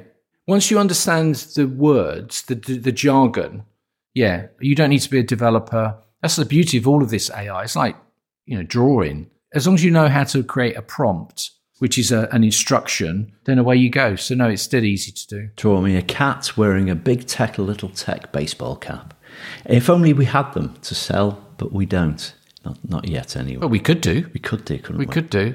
Once 0.46 0.70
you 0.70 0.78
understand 0.78 1.34
the 1.54 1.66
words, 1.66 2.42
the, 2.42 2.54
the, 2.54 2.78
the 2.78 2.92
jargon, 2.92 3.64
yeah, 4.14 4.46
you 4.60 4.74
don't 4.74 4.90
need 4.90 5.00
to 5.00 5.10
be 5.10 5.18
a 5.18 5.24
developer. 5.24 5.96
That's 6.22 6.36
the 6.36 6.44
beauty 6.44 6.78
of 6.78 6.88
all 6.88 7.02
of 7.02 7.10
this 7.10 7.30
AI. 7.30 7.62
It's 7.62 7.76
like, 7.76 7.96
you 8.46 8.56
know, 8.56 8.64
drawing. 8.64 9.30
As 9.54 9.66
long 9.66 9.74
as 9.74 9.84
you 9.84 9.90
know 9.90 10.08
how 10.08 10.24
to 10.24 10.42
create 10.42 10.76
a 10.76 10.82
prompt, 10.82 11.50
which 11.78 11.98
is 11.98 12.12
a, 12.12 12.28
an 12.32 12.44
instruction, 12.44 13.32
then 13.44 13.58
away 13.58 13.76
you 13.76 13.90
go. 13.90 14.16
So, 14.16 14.34
no, 14.34 14.48
it's 14.48 14.62
still 14.62 14.84
easy 14.84 15.12
to 15.12 15.26
do. 15.26 15.50
Draw 15.56 15.80
me 15.80 15.96
a 15.96 16.02
cat 16.02 16.56
wearing 16.56 16.90
a 16.90 16.94
big 16.94 17.26
tech, 17.26 17.58
a 17.58 17.62
little 17.62 17.88
tech 17.88 18.32
baseball 18.32 18.76
cap. 18.76 19.14
If 19.64 19.88
only 19.88 20.12
we 20.12 20.26
had 20.26 20.52
them 20.52 20.74
to 20.82 20.94
sell, 20.94 21.42
but 21.56 21.72
we 21.72 21.86
don't. 21.86 22.34
Not, 22.64 22.78
not 22.86 23.08
yet, 23.08 23.36
anyway. 23.36 23.60
Well, 23.60 23.70
we 23.70 23.80
could 23.80 24.00
do. 24.02 24.28
we 24.34 24.40
could 24.40 24.64
do, 24.64 24.78
couldn't 24.78 24.98
we? 24.98 25.06
We 25.06 25.12
could 25.12 25.30
do. 25.30 25.54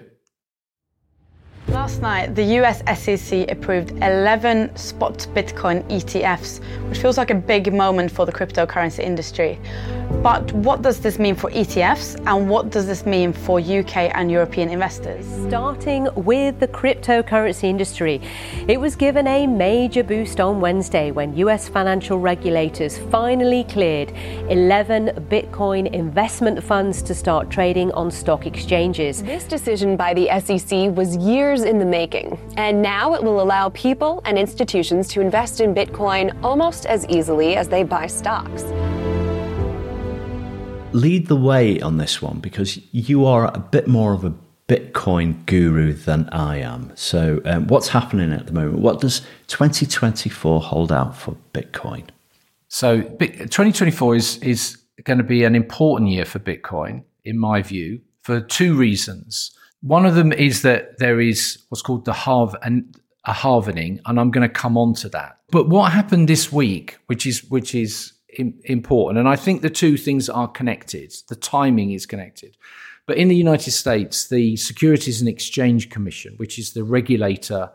Last 1.70 2.00
night, 2.00 2.36
the 2.36 2.44
US 2.60 2.84
SEC 3.00 3.50
approved 3.50 3.92
11 4.04 4.76
spot 4.76 5.28
Bitcoin 5.34 5.84
ETFs, 5.90 6.60
which 6.90 7.00
feels 7.00 7.18
like 7.18 7.32
a 7.32 7.36
big 7.36 7.74
moment 7.74 8.12
for 8.12 8.28
the 8.28 8.32
cryptocurrency 8.32 9.00
industry. 9.00 9.60
But 10.22 10.52
what 10.54 10.84
does 10.84 11.00
this 11.00 11.18
mean 11.18 11.36
for 11.36 11.50
ETFs 11.52 12.22
and 12.28 12.48
what 12.50 12.70
does 12.70 12.86
this 12.86 13.06
mean 13.06 13.34
for 13.34 13.60
UK 13.60 14.16
and 14.16 14.32
European 14.32 14.70
investors? 14.70 15.26
Starting 15.48 16.08
with 16.16 16.60
the 16.60 16.68
cryptocurrency 16.68 17.64
industry, 17.64 18.22
it 18.68 18.80
was 18.80 18.96
given 18.96 19.26
a 19.26 19.48
major 19.48 20.04
boost 20.04 20.40
on 20.40 20.62
Wednesday 20.62 21.10
when 21.10 21.36
US 21.38 21.68
financial 21.68 22.20
regulators 22.20 22.98
finally 22.98 23.64
cleared 23.64 24.12
11 24.50 25.28
Bitcoin 25.30 25.92
investment 25.92 26.64
funds 26.64 27.02
to 27.02 27.16
start 27.16 27.50
trading 27.50 27.92
on 27.94 28.12
stock 28.12 28.46
exchanges. 28.46 29.24
This 29.24 29.46
decision 29.46 29.98
by 29.98 30.14
the 30.14 30.28
SEC 30.40 30.96
was 30.96 31.18
years 31.18 31.55
in 31.64 31.80
the 31.80 31.86
making, 31.86 32.40
and 32.58 32.82
now 32.82 33.14
it 33.14 33.24
will 33.24 33.42
allow 33.42 33.70
people 33.70 34.22
and 34.26 34.38
institutions 34.38 35.08
to 35.10 35.22
invest 35.22 35.62
in 35.62 35.74
Bitcoin 35.74 36.38
almost 36.44 36.86
as 36.86 37.08
easily 37.08 37.56
as 37.56 37.68
they 37.68 37.84
buy 37.84 38.08
stocks. 38.08 38.64
Lead 40.94 41.28
the 41.28 41.36
way 41.36 41.82
on 41.82 41.98
this 41.98 42.22
one 42.22 42.40
because 42.40 42.80
you 42.94 43.26
are 43.26 43.54
a 43.54 43.60
bit 43.60 43.88
more 43.88 44.14
of 44.14 44.24
a 44.24 44.34
Bitcoin 44.68 45.46
guru 45.46 45.94
than 45.94 46.28
I 46.30 46.58
am. 46.58 46.92
So, 46.96 47.42
um, 47.46 47.68
what's 47.68 47.90
happening 47.90 48.34
at 48.34 48.48
the 48.48 48.54
moment? 48.54 48.80
What 48.80 49.00
does 49.00 49.22
2024 49.48 50.62
hold 50.62 50.92
out 50.92 51.16
for 51.16 51.38
Bitcoin? 51.54 52.06
So, 52.68 53.02
2024 53.02 54.16
is, 54.16 54.38
is 54.40 54.78
going 55.04 55.20
to 55.20 55.24
be 55.24 55.44
an 55.44 55.56
important 55.56 56.10
year 56.10 56.26
for 56.26 56.40
Bitcoin, 56.40 57.04
in 57.24 57.38
my 57.38 57.62
view, 57.62 58.02
for 58.24 58.42
two 58.42 58.76
reasons. 58.76 59.55
One 59.86 60.08
of 60.08 60.16
them 60.16 60.34
is 60.34 60.64
that 60.64 60.98
there 60.98 61.22
is 61.22 61.60
what's 61.70 61.84
called 61.84 62.06
the 62.06 62.14
halve 62.14 62.56
and 62.64 63.00
a 63.26 63.34
halvening, 63.34 64.00
and 64.08 64.20
I'm 64.20 64.32
going 64.32 64.48
to 64.48 64.54
come 64.54 64.80
on 64.80 64.96
to 64.96 65.10
that. 65.10 65.42
But 65.52 65.70
what 65.70 65.92
happened 65.92 66.28
this 66.28 66.52
week, 66.52 66.98
which 67.06 67.28
is 67.28 67.44
which 67.52 67.76
is 67.76 68.14
im- 68.40 68.60
important, 68.64 69.20
and 69.20 69.28
I 69.28 69.36
think 69.36 69.62
the 69.62 69.70
two 69.70 69.96
things 69.96 70.28
are 70.28 70.48
connected. 70.48 71.14
The 71.30 71.36
timing 71.36 71.92
is 71.92 72.08
connected. 72.08 72.58
But 73.06 73.18
in 73.18 73.28
the 73.28 73.36
United 73.36 73.74
States, 73.74 74.28
the 74.28 74.56
Securities 74.56 75.22
and 75.22 75.30
Exchange 75.30 75.92
Commission, 75.92 76.34
which 76.38 76.58
is 76.58 76.74
the 76.74 76.84
regulator 76.84 77.70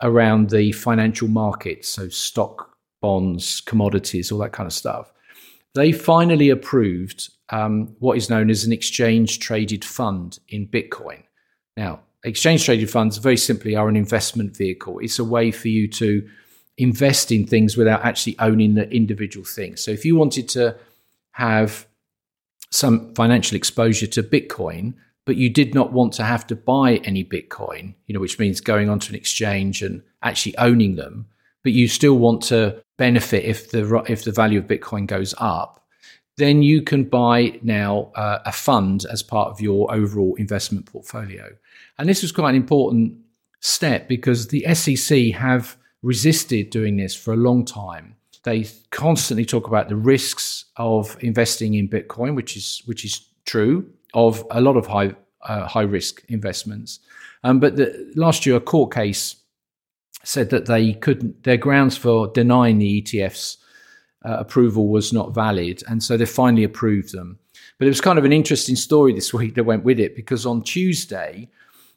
around 0.00 0.48
the 0.48 0.72
financial 0.72 1.28
markets, 1.28 1.86
so 1.86 2.08
stock, 2.08 2.70
bonds, 3.02 3.60
commodities, 3.60 4.32
all 4.32 4.38
that 4.38 4.52
kind 4.52 4.66
of 4.66 4.72
stuff, 4.72 5.12
they 5.74 5.92
finally 5.92 6.48
approved 6.48 7.28
um, 7.50 7.94
what 7.98 8.16
is 8.16 8.30
known 8.30 8.48
as 8.48 8.64
an 8.64 8.72
exchange 8.72 9.38
traded 9.38 9.84
fund 9.84 10.38
in 10.48 10.66
Bitcoin. 10.66 11.24
Now, 11.76 12.00
exchange 12.24 12.64
traded 12.64 12.90
funds 12.90 13.18
very 13.18 13.36
simply 13.36 13.74
are 13.76 13.88
an 13.88 13.96
investment 13.96 14.56
vehicle. 14.56 14.98
It's 14.98 15.18
a 15.18 15.24
way 15.24 15.50
for 15.50 15.68
you 15.68 15.88
to 15.88 16.28
invest 16.78 17.30
in 17.30 17.46
things 17.46 17.76
without 17.76 18.04
actually 18.04 18.38
owning 18.38 18.74
the 18.74 18.90
individual 18.90 19.44
thing. 19.44 19.76
So 19.76 19.90
if 19.90 20.04
you 20.04 20.16
wanted 20.16 20.48
to 20.50 20.76
have 21.32 21.86
some 22.70 23.14
financial 23.14 23.56
exposure 23.56 24.06
to 24.06 24.22
Bitcoin, 24.22 24.94
but 25.24 25.36
you 25.36 25.50
did 25.50 25.74
not 25.74 25.92
want 25.92 26.12
to 26.14 26.24
have 26.24 26.46
to 26.48 26.56
buy 26.56 26.96
any 27.04 27.24
Bitcoin, 27.24 27.94
you 28.06 28.14
know, 28.14 28.20
which 28.20 28.38
means 28.38 28.60
going 28.60 28.88
onto 28.88 29.10
an 29.10 29.16
exchange 29.16 29.82
and 29.82 30.02
actually 30.22 30.56
owning 30.58 30.96
them, 30.96 31.26
but 31.62 31.72
you 31.72 31.86
still 31.86 32.18
want 32.18 32.42
to 32.42 32.82
benefit 32.98 33.44
if 33.44 33.70
the 33.70 34.02
if 34.08 34.24
the 34.24 34.32
value 34.32 34.58
of 34.58 34.66
Bitcoin 34.66 35.06
goes 35.06 35.34
up, 35.38 35.84
then 36.38 36.62
you 36.62 36.82
can 36.82 37.04
buy 37.04 37.58
now 37.62 38.10
uh, 38.14 38.40
a 38.44 38.52
fund 38.52 39.04
as 39.10 39.22
part 39.22 39.50
of 39.50 39.60
your 39.60 39.92
overall 39.94 40.34
investment 40.36 40.86
portfolio. 40.86 41.54
And 41.98 42.08
this 42.08 42.22
was 42.22 42.32
quite 42.32 42.50
an 42.50 42.56
important 42.56 43.14
step 43.60 44.08
because 44.08 44.48
the 44.48 44.66
SEC 44.74 45.32
have 45.34 45.76
resisted 46.02 46.70
doing 46.70 46.96
this 46.96 47.14
for 47.14 47.32
a 47.32 47.36
long 47.36 47.64
time. 47.64 48.16
They 48.44 48.66
constantly 48.90 49.44
talk 49.44 49.68
about 49.68 49.88
the 49.88 49.96
risks 49.96 50.64
of 50.76 51.16
investing 51.20 51.74
in 51.74 51.88
Bitcoin, 51.88 52.34
which 52.34 52.56
is 52.56 52.82
which 52.86 53.04
is 53.04 53.28
true 53.44 53.88
of 54.14 54.44
a 54.50 54.60
lot 54.60 54.76
of 54.76 54.86
high 54.86 55.14
uh, 55.42 55.66
high 55.66 55.82
risk 55.82 56.24
investments. 56.28 56.98
Um, 57.44 57.60
but 57.60 57.76
the, 57.76 58.12
last 58.16 58.46
year, 58.46 58.56
a 58.56 58.60
court 58.60 58.92
case 58.92 59.36
said 60.24 60.50
that 60.50 60.66
they 60.66 60.94
couldn't. 60.94 61.44
Their 61.44 61.56
grounds 61.56 61.96
for 61.96 62.28
denying 62.28 62.78
the 62.78 63.02
ETFs 63.02 63.58
uh, 64.24 64.36
approval 64.38 64.88
was 64.88 65.12
not 65.12 65.34
valid, 65.34 65.82
and 65.88 66.02
so 66.02 66.16
they 66.16 66.26
finally 66.26 66.64
approved 66.64 67.12
them. 67.12 67.38
But 67.78 67.86
it 67.86 67.90
was 67.90 68.00
kind 68.00 68.18
of 68.18 68.24
an 68.24 68.32
interesting 68.32 68.76
story 68.76 69.12
this 69.12 69.32
week 69.32 69.54
that 69.54 69.64
went 69.64 69.84
with 69.84 69.98
it 69.98 70.14
because 70.14 70.46
on 70.46 70.62
Tuesday, 70.62 71.48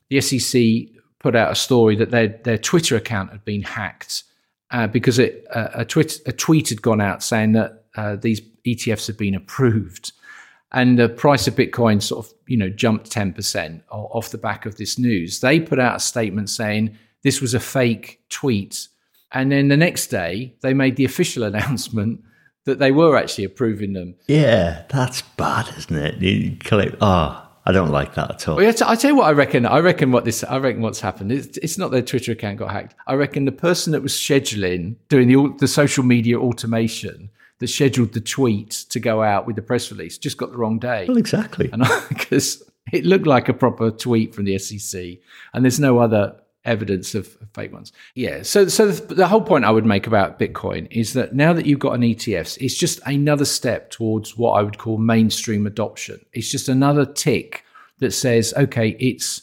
the 0.09 0.21
SEC 0.21 0.95
put 1.19 1.35
out 1.35 1.51
a 1.51 1.55
story 1.55 1.95
that 1.95 2.11
their 2.11 2.39
their 2.43 2.57
Twitter 2.57 2.95
account 2.95 3.31
had 3.31 3.43
been 3.43 3.63
hacked 3.63 4.23
uh, 4.71 4.87
because 4.87 5.19
it, 5.19 5.45
uh, 5.53 5.69
a, 5.73 5.85
tweet, 5.85 6.19
a 6.25 6.31
tweet 6.31 6.69
had 6.69 6.81
gone 6.81 7.01
out 7.01 7.23
saying 7.23 7.53
that 7.53 7.85
uh, 7.95 8.15
these 8.15 8.41
ETFs 8.65 9.07
had 9.07 9.17
been 9.17 9.35
approved, 9.35 10.11
and 10.71 10.99
the 10.99 11.07
price 11.07 11.47
of 11.47 11.55
Bitcoin 11.55 12.01
sort 12.01 12.25
of 12.25 12.33
you 12.47 12.57
know 12.57 12.69
jumped 12.69 13.11
ten 13.11 13.31
percent 13.31 13.83
off 13.89 14.29
the 14.29 14.37
back 14.37 14.65
of 14.65 14.77
this 14.77 14.97
news. 14.99 15.39
They 15.39 15.59
put 15.59 15.79
out 15.79 15.95
a 15.95 15.99
statement 15.99 16.49
saying 16.49 16.97
this 17.23 17.41
was 17.41 17.53
a 17.53 17.59
fake 17.59 18.21
tweet, 18.29 18.87
and 19.31 19.51
then 19.51 19.67
the 19.67 19.77
next 19.77 20.07
day 20.07 20.55
they 20.61 20.73
made 20.73 20.95
the 20.95 21.05
official 21.11 21.43
announcement 21.43 22.21
that 22.65 22.79
they 22.79 22.91
were 22.91 23.15
actually 23.15 23.43
approving 23.43 23.93
them. 23.93 24.15
Yeah, 24.27 24.83
that's 24.89 25.21
bad, 25.21 25.73
isn't 25.77 25.95
it? 25.95 26.15
You 26.21 26.57
collect, 26.57 26.95
oh, 26.99 27.44
I 27.67 27.71
don't 27.71 27.89
like 27.89 28.13
that 28.13 28.29
at 28.29 28.47
all. 28.47 28.57
Well, 28.57 28.67
I 28.67 28.95
tell 28.95 29.09
you 29.09 29.15
what, 29.15 29.25
I 29.25 29.31
reckon. 29.31 29.65
I 29.65 29.79
reckon 29.79 30.11
what 30.11 30.23
this. 30.23 30.43
I 30.43 30.57
reckon 30.57 30.81
what's 30.81 31.01
happened. 31.01 31.31
It's, 31.31 31.57
it's 31.57 31.77
not 31.77 31.91
their 31.91 32.03
Twitter 32.03 32.33
account 32.33 32.59
got 32.59 32.71
hacked. 32.71 32.95
I 33.07 33.15
reckon 33.15 33.45
the 33.45 33.51
person 33.51 33.91
that 33.93 34.03
was 34.03 34.13
scheduling, 34.13 34.97
doing 35.09 35.27
the 35.27 35.55
the 35.57 35.67
social 35.67 36.03
media 36.03 36.39
automation 36.39 37.31
that 37.59 37.67
scheduled 37.67 38.13
the 38.13 38.21
tweet 38.21 38.71
to 38.89 38.99
go 38.99 39.23
out 39.23 39.47
with 39.47 39.55
the 39.55 39.61
press 39.61 39.91
release, 39.91 40.17
just 40.17 40.37
got 40.37 40.51
the 40.51 40.57
wrong 40.57 40.77
day. 40.77 41.05
Well, 41.07 41.17
exactly. 41.17 41.69
And 41.71 41.83
because 42.09 42.61
it 42.91 43.05
looked 43.05 43.25
like 43.25 43.49
a 43.49 43.53
proper 43.53 43.91
tweet 43.91 44.35
from 44.35 44.45
the 44.45 44.57
SEC, 44.59 45.17
and 45.53 45.65
there's 45.65 45.79
no 45.79 45.99
other 45.99 46.35
evidence 46.65 47.15
of 47.15 47.27
fake 47.53 47.71
ones. 47.71 47.91
Yeah. 48.15 48.41
So, 48.41 48.67
so 48.67 48.87
the, 48.87 49.13
the 49.13 49.27
whole 49.27 49.41
point 49.41 49.65
I 49.65 49.71
would 49.71 49.85
make 49.85 50.07
about 50.07 50.39
Bitcoin 50.39 50.87
is 50.91 51.13
that 51.13 51.33
now 51.33 51.53
that 51.53 51.65
you've 51.65 51.79
got 51.79 51.93
an 51.93 52.01
ETFs, 52.01 52.57
it's 52.59 52.75
just 52.75 52.99
another 53.05 53.45
step 53.45 53.91
towards 53.91 54.37
what 54.37 54.53
I 54.53 54.63
would 54.63 54.77
call 54.77 54.97
mainstream 54.97 55.67
adoption. 55.67 56.19
It's 56.33 56.51
just 56.51 56.67
another 56.67 57.05
tick 57.05 57.63
that 57.99 58.11
says, 58.11 58.53
okay, 58.57 58.89
it's 58.99 59.41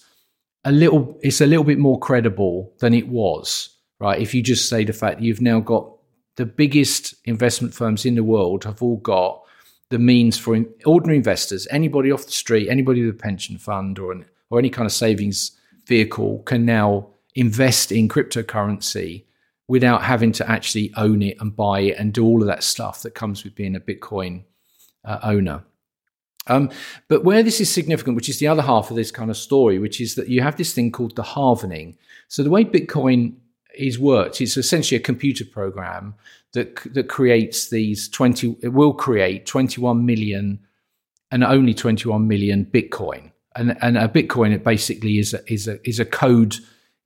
a 0.64 0.72
little 0.72 1.18
it's 1.22 1.40
a 1.40 1.46
little 1.46 1.64
bit 1.64 1.78
more 1.78 1.98
credible 1.98 2.72
than 2.80 2.94
it 2.94 3.08
was, 3.08 3.76
right? 3.98 4.20
If 4.20 4.34
you 4.34 4.42
just 4.42 4.68
say 4.68 4.84
the 4.84 4.92
fact 4.92 5.18
that 5.18 5.24
you've 5.24 5.40
now 5.40 5.60
got 5.60 5.90
the 6.36 6.46
biggest 6.46 7.14
investment 7.24 7.74
firms 7.74 8.06
in 8.06 8.14
the 8.14 8.24
world 8.24 8.64
have 8.64 8.82
all 8.82 8.96
got 8.98 9.42
the 9.90 9.98
means 9.98 10.38
for 10.38 10.58
ordinary 10.86 11.18
investors, 11.18 11.66
anybody 11.70 12.10
off 12.10 12.24
the 12.24 12.32
street, 12.32 12.68
anybody 12.68 13.04
with 13.04 13.14
a 13.14 13.18
pension 13.18 13.58
fund 13.58 13.98
or 13.98 14.12
an, 14.12 14.24
or 14.48 14.58
any 14.58 14.70
kind 14.70 14.86
of 14.86 14.92
savings 14.92 15.52
vehicle 15.86 16.38
can 16.44 16.64
now 16.64 17.08
invest 17.34 17.92
in 17.92 18.08
cryptocurrency 18.08 19.24
without 19.68 20.02
having 20.02 20.32
to 20.32 20.50
actually 20.50 20.92
own 20.96 21.22
it 21.22 21.36
and 21.40 21.56
buy 21.56 21.80
it 21.80 21.96
and 21.98 22.12
do 22.12 22.24
all 22.24 22.40
of 22.42 22.46
that 22.46 22.62
stuff 22.62 23.02
that 23.02 23.14
comes 23.14 23.44
with 23.44 23.54
being 23.54 23.76
a 23.76 23.80
Bitcoin 23.80 24.44
uh, 25.04 25.18
owner. 25.22 25.64
Um, 26.48 26.70
but 27.08 27.24
where 27.24 27.42
this 27.42 27.60
is 27.60 27.72
significant, 27.72 28.16
which 28.16 28.28
is 28.28 28.38
the 28.38 28.48
other 28.48 28.62
half 28.62 28.90
of 28.90 28.96
this 28.96 29.12
kind 29.12 29.30
of 29.30 29.36
story, 29.36 29.78
which 29.78 30.00
is 30.00 30.16
that 30.16 30.28
you 30.28 30.42
have 30.42 30.56
this 30.56 30.74
thing 30.74 30.90
called 30.90 31.14
the 31.14 31.22
halvening. 31.22 31.94
So 32.28 32.42
the 32.42 32.50
way 32.50 32.64
Bitcoin 32.64 33.34
is 33.78 33.98
worked, 33.98 34.40
it's 34.40 34.56
essentially 34.56 35.00
a 35.00 35.02
computer 35.02 35.44
program 35.44 36.14
that 36.52 36.80
that 36.92 37.08
creates 37.08 37.70
these 37.70 38.08
twenty. 38.08 38.56
It 38.60 38.72
will 38.72 38.92
create 38.92 39.46
twenty 39.46 39.80
one 39.80 40.04
million 40.04 40.58
and 41.30 41.44
only 41.44 41.74
twenty 41.74 42.08
one 42.08 42.26
million 42.26 42.66
Bitcoin. 42.66 43.30
And 43.54 43.76
and 43.80 43.96
a 43.96 44.08
Bitcoin 44.08 44.52
it 44.52 44.64
basically 44.64 45.18
is 45.18 45.32
a, 45.32 45.40
is 45.52 45.68
a 45.68 45.88
is 45.88 46.00
a 46.00 46.04
code. 46.04 46.56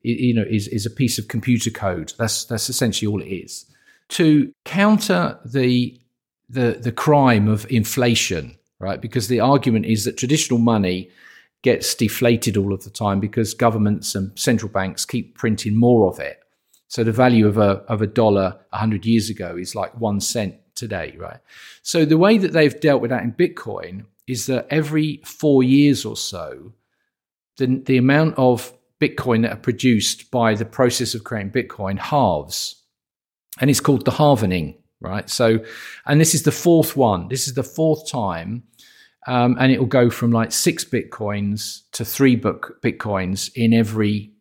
You 0.09 0.35
know, 0.35 0.45
is 0.49 0.69
is 0.69 0.87
a 0.87 0.91
piece 0.91 1.19
of 1.19 1.29
computer 1.29 1.71
code. 1.71 2.13
That's 2.19 2.45
that's 2.45 2.69
essentially 2.69 3.11
all 3.11 3.23
it 3.23 3.29
is. 3.29 3.67
To 4.11 4.53
counter 4.65 5.39
the 5.45 6.01
the 6.49 6.79
the 6.81 6.93
crime 6.93 7.49
of 7.49 7.67
inflation 7.71 8.57
right? 8.79 9.01
Because 9.01 9.29
the 9.29 9.41
argument 9.41 9.87
is 9.87 10.05
that 10.05 10.17
traditional 10.17 10.59
money 10.59 11.11
gets 11.63 11.95
deflated 11.95 12.57
all 12.57 12.73
of 12.73 12.85
the 12.85 12.91
time 12.91 13.21
because 13.21 13.55
governments 13.55 14.15
and 14.15 14.39
central 14.39 14.71
banks 14.71 15.05
keep 15.05 15.37
printing 15.37 15.77
more 15.77 16.09
of 16.09 16.19
it. 16.19 16.41
So 16.89 17.03
the 17.03 17.13
value 17.13 17.49
of 17.49 17.59
a 17.59 17.83
of 17.89 18.03
a 18.03 18.07
dollar 18.07 18.61
100 18.71 19.05
years 19.05 19.29
ago 19.29 19.57
is 19.57 19.75
like 19.75 19.99
1 19.99 20.21
cent 20.21 20.55
today, 20.75 21.17
right? 21.19 21.41
So 21.83 22.05
the 22.05 22.19
way 22.19 22.39
that 22.39 22.53
they've 22.53 22.81
dealt 22.81 23.03
with 23.03 23.11
that 23.11 23.25
in 23.25 23.33
Bitcoin 23.33 24.05
is 24.27 24.47
that 24.47 24.67
every 24.71 25.21
4 25.25 25.63
years 25.63 26.05
or 26.05 26.17
so 26.17 26.73
the 27.57 27.83
the 27.85 27.97
amount 27.97 28.35
of 28.37 28.73
Bitcoin 29.01 29.43
that 29.43 29.53
are 29.53 29.57
produced 29.57 30.31
by 30.31 30.55
the 30.55 30.65
process 30.65 31.15
of 31.15 31.25
creating 31.25 31.53
Bitcoin 31.53 31.99
halves. 31.99 32.83
And 33.61 33.71
it's 33.71 33.81
called 33.81 34.05
the 34.05 34.13
halvening 34.13 34.77
right? 35.01 35.29
So, 35.29 35.59
and 36.07 36.21
this 36.21 36.35
is 36.35 36.43
the 36.43 36.53
fourth 36.53 36.97
one. 36.97 37.29
This 37.29 37.47
is 37.47 37.55
the 37.55 37.63
fourth 37.63 38.09
time. 38.09 38.65
Um, 39.27 39.57
and 39.59 39.73
it 39.73 39.79
will 39.79 39.87
go 39.87 40.09
from 40.09 40.31
like 40.31 40.53
six 40.53 40.85
bitcoins 40.85 41.83
to 41.93 42.05
three 42.05 42.37
book 42.37 42.79
bitcoins 42.81 43.51
in 43.57 43.75
every 43.75 44.33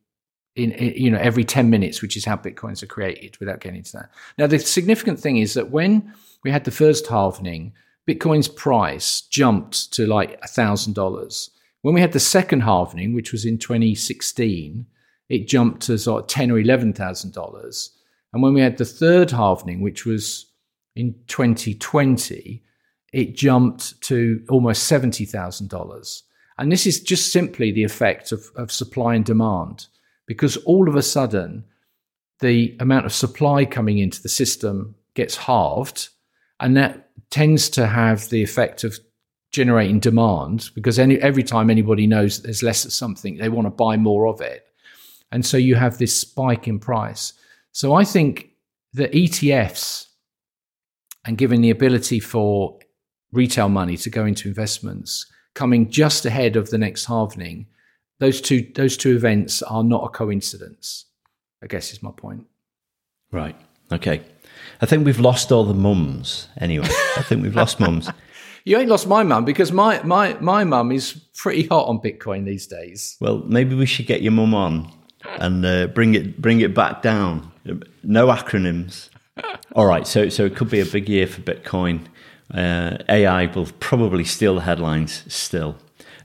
in, 0.55 0.71
in, 0.73 0.93
you 0.93 1.09
know 1.09 1.17
every 1.17 1.43
10 1.43 1.71
minutes 1.71 2.03
which 2.03 2.15
is 2.15 2.23
how 2.23 2.35
bitcoins 2.35 2.83
are 2.83 2.87
created 2.87 3.35
without 3.39 3.61
getting 3.61 3.79
into 3.79 3.93
that 3.93 4.11
now 4.37 4.45
the 4.45 4.59
significant 4.59 5.19
thing 5.19 5.37
is 5.37 5.55
that 5.55 5.71
when 5.71 6.13
we 6.43 6.51
had 6.51 6.65
the 6.65 6.71
first 6.71 7.07
halvening 7.07 7.71
bitcoin's 8.07 8.47
price 8.47 9.21
jumped 9.21 9.91
to 9.91 10.05
like 10.05 10.39
a 10.43 10.47
thousand 10.47 10.93
dollars 10.93 11.49
when 11.86 11.93
we 11.93 12.02
had 12.02 12.13
the 12.13 12.19
second 12.19 12.62
halvening 12.62 13.13
which 13.13 13.32
was 13.32 13.45
in 13.45 13.58
2016 13.58 14.86
it 15.30 15.48
jumped 15.48 15.82
to 15.82 15.98
sort 15.98 16.24
of 16.24 16.28
10 16.28 16.52
or 16.52 16.60
11 16.60 16.93
thousand 16.93 17.34
dollars 17.34 17.95
and 18.36 18.43
when 18.43 18.54
we 18.54 18.60
had 18.60 18.78
the 18.78 18.84
third 18.84 19.30
halvening, 19.30 19.80
which 19.80 20.06
was 20.06 20.48
in 20.93 21.15
2020, 21.28 22.62
it 23.13 23.34
jumped 23.34 24.02
to 24.02 24.43
almost 24.50 24.91
$70,000. 24.91 26.21
And 26.58 26.69
this 26.69 26.86
is 26.86 27.00
just 27.00 27.32
simply 27.32 27.71
the 27.71 27.86
effect 27.86 28.34
of, 28.34 28.52
of 28.58 28.74
supply 28.74 29.15
and 29.15 29.24
demand, 29.24 29.88
because 30.26 30.58
all 30.58 30.89
of 30.89 30.98
a 30.98 31.02
sudden, 31.02 31.63
the 32.41 32.76
amount 32.82 33.06
of 33.06 33.13
supply 33.13 33.63
coming 33.63 34.00
into 34.00 34.21
the 34.21 34.28
system 34.28 34.95
gets 35.13 35.38
halved. 35.38 36.10
And 36.60 36.76
that 36.76 37.08
tends 37.30 37.69
to 37.69 37.88
have 37.88 38.28
the 38.28 38.43
effect 38.43 38.84
of 38.84 39.00
generating 39.55 40.01
demand 40.01 40.69
because 40.75 40.99
any, 40.99 41.15
every 41.21 41.43
time 41.43 41.69
anybody 41.69 42.05
knows 42.05 42.35
that 42.35 42.43
there's 42.43 42.61
less 42.61 42.83
of 42.83 42.91
something, 42.91 43.37
they 43.37 43.47
want 43.47 43.65
to 43.65 43.71
buy 43.71 43.95
more 43.95 44.27
of 44.27 44.41
it. 44.41 44.65
And 45.31 45.45
so 45.45 45.55
you 45.55 45.75
have 45.75 45.97
this 45.97 46.13
spike 46.19 46.67
in 46.67 46.77
price. 46.77 47.31
So 47.71 47.93
I 47.93 48.03
think 48.03 48.49
the 48.91 49.07
ETFs 49.07 50.07
and 51.25 51.37
giving 51.37 51.61
the 51.61 51.69
ability 51.69 52.19
for 52.19 52.79
retail 53.31 53.69
money 53.69 53.95
to 53.97 54.09
go 54.09 54.25
into 54.25 54.49
investments 54.49 55.25
coming 55.53 55.89
just 55.89 56.25
ahead 56.25 56.57
of 56.57 56.69
the 56.69 56.77
next 56.77 57.07
halvening, 57.07 57.65
those 58.19 58.41
two 58.41 58.69
those 58.75 58.97
two 58.97 59.15
events 59.15 59.61
are 59.61 59.83
not 59.83 60.03
a 60.03 60.09
coincidence. 60.09 61.05
I 61.63 61.67
guess 61.67 61.93
is 61.93 62.03
my 62.03 62.11
point. 62.11 62.45
Right. 63.31 63.55
Okay. 63.91 64.21
I 64.81 64.85
think 64.85 65.05
we've 65.05 65.19
lost 65.19 65.51
all 65.51 65.63
the 65.63 65.73
mums 65.73 66.49
anyway. 66.57 66.89
I 67.17 67.23
think 67.23 67.41
we've 67.41 67.55
lost 67.55 67.79
mums. 67.79 68.09
You 68.65 68.80
ain't 68.80 68.89
lost 68.89 69.08
my 69.08 69.21
mum 69.21 69.45
because 69.45 69.71
my 69.71 70.01
my 70.01 70.34
my 70.41 70.63
mum 70.63 70.91
is 70.91 71.13
pretty 71.36 71.67
hot 71.67 71.88
on 71.88 71.99
Bitcoin 71.99 72.45
these 72.45 72.65
days. 72.65 73.15
Well, 73.21 73.43
maybe 73.45 73.75
we 73.75 73.86
should 73.86 74.08
get 74.08 74.23
your 74.23 74.32
mum 74.32 74.56
on 74.56 74.91
and 75.39 75.63
uh, 75.63 75.88
bring 75.88 76.15
it 76.15 76.41
bring 76.41 76.62
it 76.62 76.73
back 76.73 77.04
down. 77.04 77.51
No 78.04 78.28
acronyms. 78.28 79.10
All 79.75 79.86
right, 79.86 80.08
so 80.08 80.30
so 80.30 80.45
it 80.45 80.56
could 80.56 80.71
be 80.71 80.80
a 80.80 80.86
big 80.86 81.08
year 81.08 81.28
for 81.28 81.41
Bitcoin. 81.41 82.06
Uh, 82.51 82.97
AI 83.08 83.45
will 83.47 83.67
probably 83.80 84.23
steal 84.23 84.56
the 84.56 84.62
headlines 84.62 85.23
still. 85.32 85.75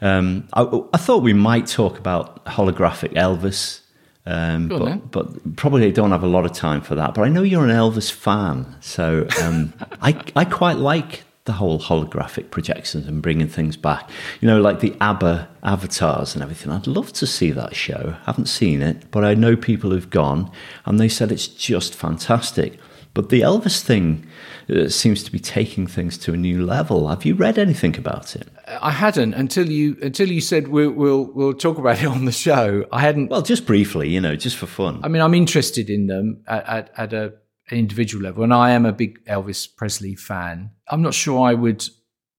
Um, 0.02 0.48
I, 0.54 0.62
I, 0.94 0.96
thought 0.96 1.22
we 1.22 1.32
might 1.32 1.66
talk 1.66 1.98
about 1.98 2.44
holographic 2.46 3.12
Elvis, 3.14 3.80
um, 4.24 4.68
but, 4.68 5.10
but, 5.10 5.56
probably 5.56 5.92
don't 5.92 6.10
have 6.10 6.22
a 6.22 6.26
lot 6.26 6.46
of 6.46 6.52
time 6.52 6.80
for 6.80 6.94
that. 6.94 7.12
But 7.14 7.22
I 7.22 7.28
know 7.28 7.42
you're 7.42 7.64
an 7.64 7.70
Elvis 7.70 8.10
fan, 8.10 8.76
so 8.80 9.26
um, 9.42 9.74
I 10.02 10.22
I 10.36 10.44
quite 10.46 10.76
like 10.78 11.24
the 11.44 11.52
whole 11.52 11.80
holographic 11.80 12.50
projections 12.50 13.06
and 13.06 13.22
bringing 13.22 13.48
things 13.48 13.76
back. 13.76 14.08
You 14.40 14.48
know, 14.48 14.60
like 14.60 14.80
the 14.80 14.94
ABBA 15.00 15.48
avatars 15.62 16.34
and 16.34 16.42
everything. 16.42 16.70
I'd 16.70 16.86
love 16.86 17.12
to 17.14 17.26
see 17.26 17.50
that 17.52 17.74
show. 17.74 18.16
I 18.20 18.24
Haven't 18.26 18.46
seen 18.46 18.82
it, 18.82 19.10
but 19.10 19.24
I 19.24 19.34
know 19.34 19.56
people 19.56 19.90
who've 19.90 20.10
gone 20.10 20.50
and 20.84 21.00
they 21.00 21.08
said 21.08 21.32
it's 21.32 21.48
just 21.48 21.94
fantastic. 21.94 22.78
But 23.12 23.30
the 23.30 23.40
Elvis 23.40 23.82
thing 23.82 24.26
uh, 24.68 24.88
seems 24.88 25.24
to 25.24 25.32
be 25.32 25.40
taking 25.40 25.86
things 25.88 26.16
to 26.18 26.32
a 26.32 26.36
new 26.36 26.64
level. 26.64 27.08
Have 27.08 27.24
you 27.24 27.34
read 27.34 27.58
anything 27.58 27.96
about 27.96 28.36
it? 28.36 28.46
I 28.80 28.92
hadn't 28.92 29.34
until 29.34 29.68
you 29.68 29.96
until 30.00 30.30
you 30.30 30.40
said 30.40 30.68
we'll 30.68 30.92
we'll, 30.92 31.24
we'll 31.24 31.54
talk 31.54 31.76
about 31.78 32.00
it 32.00 32.06
on 32.06 32.24
the 32.24 32.32
show. 32.32 32.86
I 32.92 33.00
hadn't. 33.00 33.28
Well, 33.28 33.42
just 33.42 33.66
briefly, 33.66 34.08
you 34.08 34.20
know, 34.20 34.36
just 34.36 34.56
for 34.56 34.66
fun. 34.66 35.00
I 35.02 35.08
mean, 35.08 35.22
I'm 35.22 35.34
interested 35.34 35.90
in 35.90 36.06
them 36.06 36.44
at, 36.46 36.68
at, 36.68 36.90
at 36.96 37.12
a 37.12 37.32
individual 37.76 38.22
level, 38.22 38.42
and 38.42 38.52
I 38.52 38.70
am 38.70 38.86
a 38.86 38.92
big 38.92 39.24
Elvis 39.26 39.68
Presley 39.74 40.14
fan. 40.14 40.70
I'm 40.88 41.02
not 41.02 41.14
sure 41.14 41.46
I 41.46 41.54
would. 41.54 41.84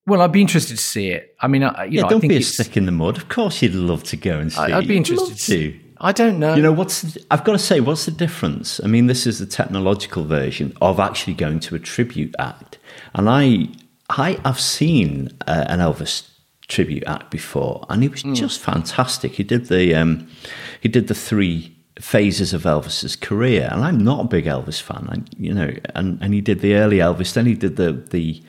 Well, 0.06 0.20
I'd 0.20 0.32
be 0.32 0.40
interested 0.40 0.76
to 0.76 0.82
see 0.82 1.10
it. 1.10 1.36
I 1.40 1.46
mean, 1.46 1.62
I, 1.62 1.84
you 1.84 1.92
yeah, 1.92 2.02
know, 2.02 2.08
don't 2.08 2.18
I 2.18 2.20
think 2.20 2.30
be 2.32 2.36
a 2.38 2.42
stick 2.42 2.76
in 2.76 2.86
the 2.86 2.92
mud. 2.92 3.16
Of 3.16 3.28
course, 3.28 3.62
you'd 3.62 3.74
love 3.74 4.02
to 4.04 4.16
go 4.16 4.38
and 4.38 4.52
see. 4.52 4.62
It. 4.62 4.72
I'd 4.72 4.88
be 4.88 4.96
interested 4.96 5.36
to. 5.52 5.78
I 6.00 6.10
don't 6.10 6.40
know. 6.40 6.54
You 6.54 6.62
know 6.62 6.72
what's? 6.72 7.16
I've 7.30 7.44
got 7.44 7.52
to 7.52 7.58
say, 7.58 7.80
what's 7.80 8.06
the 8.06 8.10
difference? 8.10 8.80
I 8.82 8.88
mean, 8.88 9.06
this 9.06 9.26
is 9.26 9.38
the 9.38 9.46
technological 9.46 10.24
version 10.24 10.76
of 10.80 10.98
actually 10.98 11.34
going 11.34 11.60
to 11.60 11.76
a 11.76 11.78
tribute 11.78 12.34
act, 12.38 12.78
and 13.14 13.28
I, 13.28 13.68
I 14.10 14.40
have 14.44 14.58
seen 14.58 15.30
uh, 15.46 15.64
an 15.68 15.78
Elvis 15.78 16.28
tribute 16.68 17.04
act 17.06 17.30
before, 17.30 17.86
and 17.88 18.02
he 18.02 18.08
was 18.08 18.22
mm. 18.22 18.34
just 18.34 18.58
fantastic. 18.60 19.32
He 19.32 19.44
did 19.44 19.66
the, 19.66 19.94
um, 19.94 20.28
he 20.80 20.88
did 20.88 21.08
the 21.08 21.14
three 21.14 21.71
phases 22.02 22.52
of 22.52 22.64
Elvis's 22.64 23.14
career, 23.14 23.68
and 23.70 23.84
I'm 23.84 24.02
not 24.02 24.24
a 24.24 24.28
big 24.28 24.46
Elvis 24.46 24.82
fan. 24.82 25.08
I, 25.08 25.22
you 25.40 25.54
know, 25.54 25.72
and, 25.94 26.20
and 26.20 26.34
he 26.34 26.40
did 26.40 26.60
the 26.60 26.74
early 26.74 26.98
Elvis, 26.98 27.32
then 27.32 27.46
he 27.46 27.54
did 27.54 27.76
the 27.76 27.92
the 27.92 28.42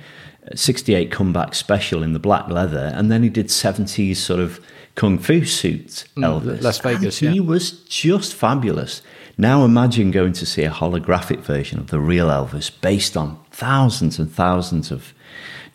'68 0.55 1.11
comeback 1.11 1.53
special 1.53 2.01
in 2.01 2.13
the 2.13 2.19
black 2.19 2.49
leather, 2.49 2.91
and 2.95 3.11
then 3.11 3.21
he 3.21 3.29
did 3.29 3.47
'70s 3.47 4.17
sort 4.17 4.39
of 4.39 4.59
kung 4.95 5.19
fu 5.19 5.45
suit 5.45 6.05
mm, 6.17 6.23
Elvis. 6.23 6.63
Las 6.63 6.79
Vegas. 6.79 7.21
And 7.21 7.31
he 7.31 7.39
yeah. 7.39 7.45
was 7.45 7.83
just 7.83 8.33
fabulous. 8.33 9.03
Now 9.37 9.63
imagine 9.65 10.11
going 10.11 10.33
to 10.33 10.45
see 10.45 10.63
a 10.63 10.71
holographic 10.71 11.39
version 11.39 11.79
of 11.79 11.87
the 11.87 11.99
real 11.99 12.27
Elvis 12.27 12.71
based 12.81 13.15
on 13.15 13.39
thousands 13.51 14.17
and 14.19 14.31
thousands 14.31 14.91
of 14.91 15.13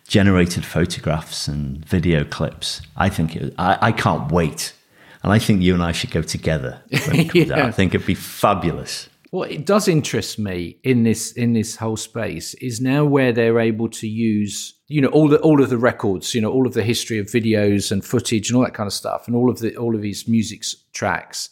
generated 0.06 0.64
photographs 0.64 1.46
and 1.46 1.84
video 1.84 2.24
clips. 2.24 2.80
I 2.96 3.08
think 3.08 3.36
it, 3.36 3.54
I, 3.58 3.78
I 3.80 3.92
can't 3.92 4.32
wait 4.32 4.72
and 5.22 5.32
I 5.32 5.38
think 5.38 5.62
you 5.62 5.74
and 5.74 5.82
I 5.82 5.92
should 5.92 6.10
go 6.10 6.22
together. 6.22 6.82
yeah. 6.90 7.66
I 7.66 7.70
think 7.70 7.94
it'd 7.94 8.06
be 8.06 8.14
fabulous. 8.14 9.08
What 9.30 9.50
it 9.50 9.66
does 9.66 9.88
interest 9.88 10.38
me 10.38 10.78
in 10.84 11.02
this 11.02 11.32
in 11.32 11.52
this 11.52 11.76
whole 11.76 11.98
space 11.98 12.54
is 12.54 12.80
now 12.80 13.04
where 13.04 13.32
they're 13.32 13.60
able 13.60 13.88
to 13.90 14.08
use 14.08 14.74
you 14.86 15.02
know 15.02 15.08
all 15.08 15.28
the 15.28 15.38
all 15.40 15.62
of 15.62 15.68
the 15.68 15.76
records, 15.76 16.34
you 16.34 16.40
know 16.40 16.50
all 16.50 16.66
of 16.66 16.72
the 16.72 16.82
history 16.82 17.18
of 17.18 17.26
videos 17.26 17.92
and 17.92 18.02
footage 18.04 18.48
and 18.48 18.56
all 18.56 18.64
that 18.64 18.74
kind 18.74 18.86
of 18.86 18.92
stuff, 18.92 19.26
and 19.26 19.36
all 19.36 19.50
of 19.50 19.58
the 19.58 19.76
all 19.76 19.94
of 19.94 20.02
his 20.02 20.26
music 20.26 20.62
tracks, 20.94 21.50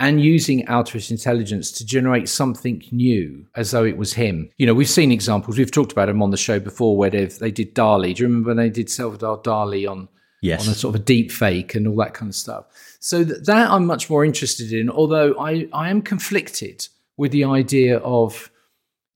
and 0.00 0.22
using 0.22 0.66
artificial 0.66 1.14
intelligence 1.14 1.70
to 1.72 1.84
generate 1.84 2.26
something 2.26 2.82
new 2.90 3.44
as 3.54 3.72
though 3.72 3.84
it 3.84 3.98
was 3.98 4.14
him. 4.14 4.48
You 4.56 4.66
know, 4.66 4.74
we've 4.74 4.88
seen 4.88 5.12
examples. 5.12 5.58
We've 5.58 5.70
talked 5.70 5.92
about 5.92 6.08
him 6.08 6.22
on 6.22 6.30
the 6.30 6.38
show 6.38 6.58
before 6.58 6.96
where 6.96 7.10
they 7.10 7.26
they 7.26 7.50
did 7.50 7.74
Dali. 7.74 8.14
Do 8.14 8.22
you 8.22 8.28
remember 8.28 8.48
when 8.48 8.56
they 8.56 8.70
did 8.70 8.88
Salvador 8.88 9.42
Dali 9.42 9.86
on 9.86 10.08
Yes. 10.44 10.66
on 10.66 10.74
a 10.74 10.76
sort 10.76 10.94
of 10.94 11.00
a 11.00 11.04
deep 11.04 11.32
fake 11.32 11.74
and 11.74 11.88
all 11.88 11.96
that 11.96 12.12
kind 12.12 12.28
of 12.28 12.36
stuff. 12.36 12.66
So 13.04 13.22
th- 13.22 13.40
that 13.44 13.70
I'm 13.70 13.84
much 13.84 14.08
more 14.08 14.24
interested 14.24 14.72
in, 14.72 14.88
although 14.88 15.34
I, 15.38 15.68
I 15.74 15.90
am 15.90 16.00
conflicted 16.00 16.88
with 17.18 17.32
the 17.32 17.44
idea 17.44 17.98
of, 17.98 18.50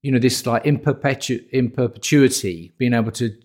you 0.03 0.11
know, 0.11 0.19
this 0.19 0.45
like 0.45 0.63
in, 0.63 0.77
perpetu- 0.77 1.49
in 1.49 1.71
perpetuity 1.71 2.71
being 2.77 2.93
able 2.93 3.11
to, 3.13 3.35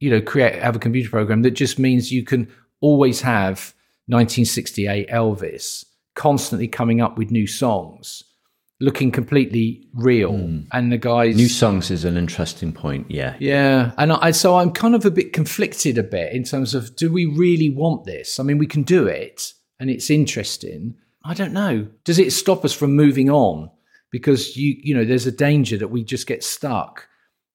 you 0.00 0.08
know, 0.08 0.22
create, 0.22 0.54
have 0.54 0.74
a 0.74 0.78
computer 0.78 1.10
program 1.10 1.42
that 1.42 1.50
just 1.50 1.78
means 1.78 2.10
you 2.10 2.24
can 2.24 2.50
always 2.80 3.20
have 3.20 3.74
1968 4.06 5.10
Elvis 5.10 5.84
constantly 6.14 6.66
coming 6.66 7.02
up 7.02 7.18
with 7.18 7.30
new 7.30 7.46
songs, 7.46 8.22
looking 8.80 9.10
completely 9.10 9.86
real. 9.92 10.32
Hmm. 10.32 10.60
And 10.72 10.92
the 10.92 10.96
guys. 10.96 11.36
New 11.36 11.46
songs 11.46 11.90
is 11.90 12.06
an 12.06 12.16
interesting 12.16 12.72
point. 12.72 13.10
Yeah. 13.10 13.36
Yeah, 13.38 13.92
and 13.98 14.14
I 14.14 14.30
so 14.30 14.56
I'm 14.56 14.72
kind 14.72 14.94
of 14.94 15.04
a 15.04 15.10
bit 15.10 15.34
conflicted 15.34 15.98
a 15.98 16.02
bit 16.02 16.32
in 16.32 16.44
terms 16.44 16.74
of 16.74 16.96
do 16.96 17.12
we 17.12 17.26
really 17.26 17.68
want 17.68 18.04
this? 18.04 18.40
I 18.40 18.44
mean, 18.44 18.56
we 18.56 18.66
can 18.66 18.82
do 18.82 19.06
it, 19.06 19.52
and 19.84 19.90
it's 19.90 20.08
interesting. 20.08 20.94
I 21.26 21.34
don't 21.34 21.52
know. 21.52 21.86
Does 22.04 22.18
it 22.18 22.32
stop 22.32 22.64
us 22.64 22.72
from 22.72 22.96
moving 22.96 23.28
on? 23.28 23.70
Because 24.10 24.56
you 24.56 24.76
you 24.82 24.94
know, 24.94 25.04
there's 25.04 25.26
a 25.26 25.32
danger 25.32 25.76
that 25.76 25.88
we 25.88 26.02
just 26.02 26.26
get 26.26 26.42
stuck 26.42 27.06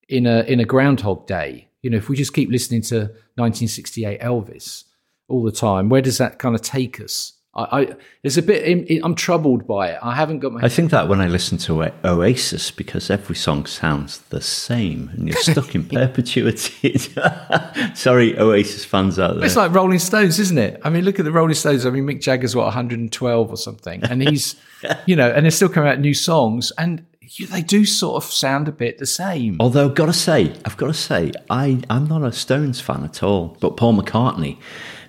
in 0.08 0.28
a 0.28 0.42
in 0.42 0.60
a 0.60 0.64
Groundhog 0.64 1.26
Day. 1.26 1.70
You 1.82 1.90
know, 1.90 1.98
if 1.98 2.08
we 2.08 2.16
just 2.16 2.36
keep 2.36 2.52
listening 2.52 2.84
to 2.84 2.98
1968 3.38 4.22
Elvis 4.22 4.84
all 5.28 5.42
the 5.42 5.52
time, 5.52 5.90
where 5.90 6.04
does 6.04 6.20
that 6.20 6.38
kind 6.38 6.54
of 6.54 6.62
take 6.62 7.02
us? 7.02 7.34
I, 7.60 7.82
I 7.82 7.96
there's 8.22 8.38
a 8.38 8.42
bit. 8.42 9.02
I'm 9.04 9.16
troubled 9.16 9.68
by 9.68 9.90
it. 9.90 10.00
I 10.02 10.16
haven't 10.16 10.40
got 10.40 10.54
my. 10.54 10.62
I 10.62 10.70
think 10.70 10.92
that 10.92 11.08
when 11.08 11.20
I 11.20 11.28
listen 11.28 11.58
to 11.60 11.92
Oasis, 12.06 12.72
because 12.72 13.10
every 13.10 13.36
song 13.36 13.66
sounds 13.66 14.20
the 14.30 14.42
same 14.42 15.10
and 15.14 15.28
you're 15.28 15.38
stuck 15.38 15.76
in 15.76 15.86
perpetuity. 15.86 16.98
Sorry, 17.94 18.38
Oasis 18.40 18.86
fans 18.86 19.20
out 19.20 19.36
there. 19.36 19.46
It's 19.46 19.56
like 19.56 19.74
Rolling 19.74 20.00
Stones, 20.00 20.40
isn't 20.40 20.58
it? 20.58 20.80
I 20.84 20.90
mean, 20.90 21.04
look 21.04 21.20
at 21.20 21.26
the 21.26 21.32
Rolling 21.32 21.56
Stones. 21.56 21.86
I 21.86 21.90
mean, 21.90 22.06
Mick 22.06 22.22
Jagger's 22.22 22.56
what 22.56 22.66
112 22.66 23.50
or 23.50 23.58
something, 23.58 24.04
and 24.04 24.22
he's, 24.22 24.56
you 25.06 25.16
know, 25.16 25.30
and 25.30 25.46
they're 25.46 25.52
still 25.52 25.70
coming 25.70 25.90
out 25.90 26.00
new 26.00 26.14
songs, 26.14 26.72
and 26.78 27.06
you, 27.22 27.48
they 27.48 27.62
do 27.62 27.86
sort 27.86 28.24
of 28.24 28.30
sound 28.30 28.68
a 28.68 28.72
bit 28.72 28.98
the 28.98 29.06
same. 29.06 29.58
Although, 29.60 29.90
gotta 29.90 30.14
say, 30.14 30.56
I've 30.66 30.78
got 30.78 30.88
to 30.88 30.94
say, 30.94 31.32
I, 31.50 31.82
I'm 31.90 32.06
not 32.06 32.24
a 32.24 32.32
Stones 32.32 32.82
fan 32.82 33.04
at 33.04 33.22
all. 33.22 33.58
But 33.60 33.78
Paul 33.78 33.96
McCartney 34.02 34.58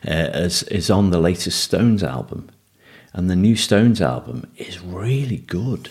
uh, 0.06 0.48
is, 0.70 0.90
on 0.90 1.10
the 1.10 1.20
latest 1.20 1.60
Stones 1.60 2.02
album. 2.02 2.50
And 3.12 3.28
the 3.28 3.36
new 3.36 3.56
Stones 3.56 4.00
album 4.00 4.50
is 4.56 4.80
really 4.80 5.38
good. 5.38 5.90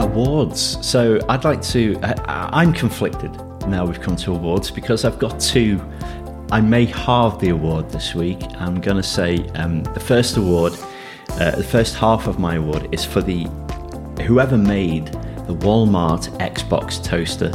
Awards. 0.00 0.78
So 0.86 1.20
I'd 1.28 1.44
like 1.44 1.62
to. 1.62 1.98
I, 2.02 2.50
I'm 2.52 2.72
conflicted 2.72 3.30
now 3.68 3.84
we've 3.84 4.00
come 4.00 4.16
to 4.16 4.32
awards 4.32 4.70
because 4.70 5.04
I've 5.04 5.18
got 5.18 5.40
two. 5.40 5.80
I 6.52 6.60
may 6.60 6.84
halve 6.84 7.40
the 7.40 7.48
award 7.48 7.90
this 7.90 8.14
week. 8.14 8.38
I'm 8.58 8.80
going 8.80 8.96
to 8.96 9.02
say 9.02 9.48
um, 9.50 9.82
the 9.82 10.00
first 10.00 10.36
award, 10.36 10.72
uh, 11.30 11.50
the 11.52 11.64
first 11.64 11.96
half 11.96 12.28
of 12.28 12.38
my 12.38 12.56
award 12.56 12.88
is 12.92 13.04
for 13.04 13.20
the 13.20 13.48
whoever 14.22 14.56
made 14.56 15.06
the 15.06 15.54
Walmart 15.54 16.28
Xbox 16.38 17.02
toaster. 17.02 17.50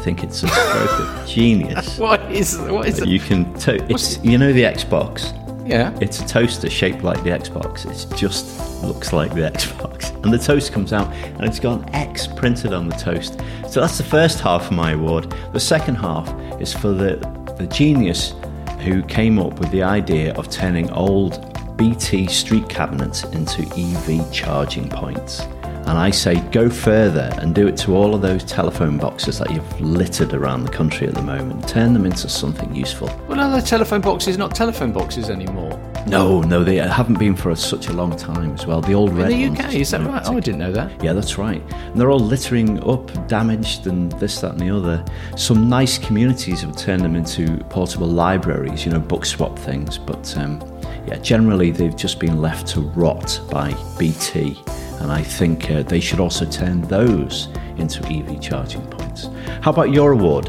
I 0.00 0.02
think 0.02 0.24
it's 0.24 0.42
a 0.42 0.48
stroke 0.48 0.98
of 1.00 1.26
genius. 1.28 1.98
What 1.98 2.22
is 2.32 2.56
what 2.58 2.88
is 2.88 3.00
it? 3.00 3.08
You 3.08 3.20
can 3.20 3.52
to- 3.60 3.84
it's 3.92 4.18
you 4.24 4.38
know 4.38 4.50
the 4.50 4.62
Xbox. 4.62 5.36
Yeah. 5.68 5.94
It's 6.00 6.20
a 6.20 6.26
toaster 6.26 6.70
shaped 6.70 7.04
like 7.04 7.22
the 7.22 7.28
Xbox. 7.28 7.84
It 7.84 8.16
just 8.16 8.82
looks 8.82 9.12
like 9.12 9.34
the 9.34 9.42
Xbox. 9.54 10.10
And 10.24 10.32
the 10.32 10.38
toast 10.38 10.72
comes 10.72 10.94
out 10.94 11.12
and 11.12 11.44
it's 11.44 11.60
got 11.60 11.82
an 11.82 11.94
X 11.94 12.26
printed 12.26 12.72
on 12.72 12.88
the 12.88 12.96
toast. 12.96 13.38
So 13.68 13.82
that's 13.82 13.98
the 13.98 14.04
first 14.04 14.40
half 14.40 14.70
of 14.70 14.72
my 14.72 14.92
award. 14.92 15.34
The 15.52 15.60
second 15.60 15.96
half 15.96 16.26
is 16.62 16.72
for 16.72 16.88
the, 16.92 17.16
the 17.58 17.66
genius 17.66 18.32
who 18.80 19.02
came 19.02 19.38
up 19.38 19.60
with 19.60 19.70
the 19.70 19.82
idea 19.82 20.32
of 20.36 20.48
turning 20.48 20.88
old 20.92 21.44
BT 21.76 22.26
street 22.28 22.70
cabinets 22.70 23.24
into 23.24 23.60
EV 23.76 24.32
charging 24.32 24.88
points. 24.88 25.42
And 25.86 25.98
I 25.98 26.10
say 26.10 26.40
go 26.50 26.70
further 26.70 27.30
and 27.38 27.54
do 27.54 27.66
it 27.66 27.76
to 27.78 27.96
all 27.96 28.14
of 28.14 28.22
those 28.22 28.44
telephone 28.44 28.96
boxes 28.98 29.38
that 29.38 29.50
you've 29.50 29.80
littered 29.80 30.34
around 30.34 30.64
the 30.64 30.70
country 30.70 31.08
at 31.08 31.14
the 31.14 31.22
moment. 31.22 31.68
Turn 31.68 31.92
them 31.94 32.06
into 32.06 32.28
something 32.28 32.74
useful. 32.74 33.08
Well, 33.28 33.40
are 33.40 33.60
the 33.60 33.66
telephone 33.66 34.00
boxes 34.00 34.38
not 34.38 34.54
telephone 34.54 34.92
boxes 34.92 35.30
anymore? 35.30 35.78
No, 36.06 36.40
no, 36.42 36.64
they 36.64 36.76
haven't 36.76 37.18
been 37.18 37.36
for 37.36 37.54
such 37.54 37.88
a 37.88 37.92
long 37.92 38.16
time 38.16 38.54
as 38.54 38.66
well. 38.66 38.80
The 38.80 38.94
old 38.94 39.12
red 39.12 39.32
In 39.32 39.54
the. 39.54 39.62
UK, 39.62 39.74
is 39.74 39.90
that 39.90 40.00
right? 40.02 40.22
Oh, 40.26 40.36
I 40.36 40.40
didn't 40.40 40.58
know 40.58 40.72
that. 40.72 41.02
Yeah, 41.02 41.12
that's 41.12 41.36
right. 41.38 41.62
And 41.72 42.00
they're 42.00 42.10
all 42.10 42.18
littering 42.20 42.82
up, 42.88 43.28
damaged, 43.28 43.86
and 43.86 44.10
this, 44.12 44.40
that, 44.40 44.52
and 44.52 44.60
the 44.60 44.70
other. 44.70 45.04
Some 45.36 45.68
nice 45.68 45.98
communities 45.98 46.62
have 46.62 46.76
turned 46.76 47.02
them 47.02 47.16
into 47.16 47.58
portable 47.64 48.06
libraries, 48.06 48.86
you 48.86 48.92
know, 48.92 49.00
book 49.00 49.26
swap 49.26 49.58
things. 49.58 49.98
But 49.98 50.36
um, 50.38 50.60
yeah, 51.06 51.16
generally 51.16 51.70
they've 51.70 51.96
just 51.96 52.18
been 52.18 52.40
left 52.40 52.66
to 52.68 52.80
rot 52.80 53.40
by 53.50 53.74
BT. 53.98 54.58
And 55.00 55.10
I 55.10 55.22
think 55.22 55.70
uh, 55.70 55.82
they 55.82 55.98
should 55.98 56.20
also 56.20 56.44
turn 56.44 56.82
those 56.82 57.48
into 57.78 58.04
EV 58.06 58.40
charging 58.40 58.86
points. 58.88 59.28
How 59.62 59.70
about 59.70 59.92
your 59.92 60.12
award? 60.12 60.48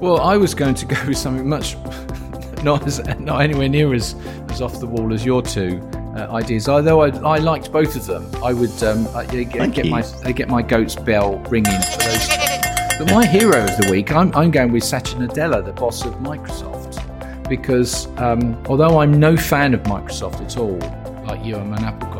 Well, 0.00 0.20
I 0.20 0.36
was 0.36 0.54
going 0.54 0.74
to 0.76 0.86
go 0.86 0.96
with 1.06 1.16
something 1.16 1.48
much 1.48 1.76
not 2.62 2.84
as 2.86 2.98
not 3.18 3.40
anywhere 3.40 3.68
near 3.68 3.94
as, 3.94 4.14
as 4.50 4.60
off 4.60 4.80
the 4.80 4.86
wall 4.86 5.12
as 5.12 5.24
your 5.24 5.42
two 5.42 5.80
uh, 6.16 6.26
ideas. 6.32 6.68
Although 6.68 7.02
I, 7.02 7.08
I 7.18 7.38
liked 7.38 7.70
both 7.72 7.94
of 7.94 8.06
them, 8.06 8.28
I 8.44 8.52
would 8.52 8.82
um, 8.82 9.06
I, 9.08 9.22
yeah, 9.32 9.44
get, 9.44 9.72
get 9.72 9.86
my 9.86 10.04
I 10.24 10.32
get 10.32 10.48
my 10.48 10.62
goat's 10.62 10.96
bell 10.96 11.38
ringing 11.48 11.80
for 11.80 11.98
those. 11.98 12.28
But 12.98 13.12
my 13.12 13.24
hero 13.24 13.62
of 13.62 13.76
the 13.76 13.88
week, 13.92 14.10
I'm, 14.10 14.34
I'm 14.34 14.50
going 14.50 14.72
with 14.72 14.82
Satya 14.82 15.18
Nadella, 15.18 15.64
the 15.64 15.72
boss 15.72 16.04
of 16.04 16.14
Microsoft, 16.14 17.48
because 17.48 18.08
um, 18.18 18.60
although 18.66 18.98
I'm 18.98 19.20
no 19.20 19.36
fan 19.36 19.72
of 19.72 19.84
Microsoft 19.84 20.44
at 20.44 20.56
all, 20.56 20.78
like 21.24 21.44
you, 21.44 21.54
I'm 21.54 21.72
an 21.74 21.84
Apple. 21.84 22.17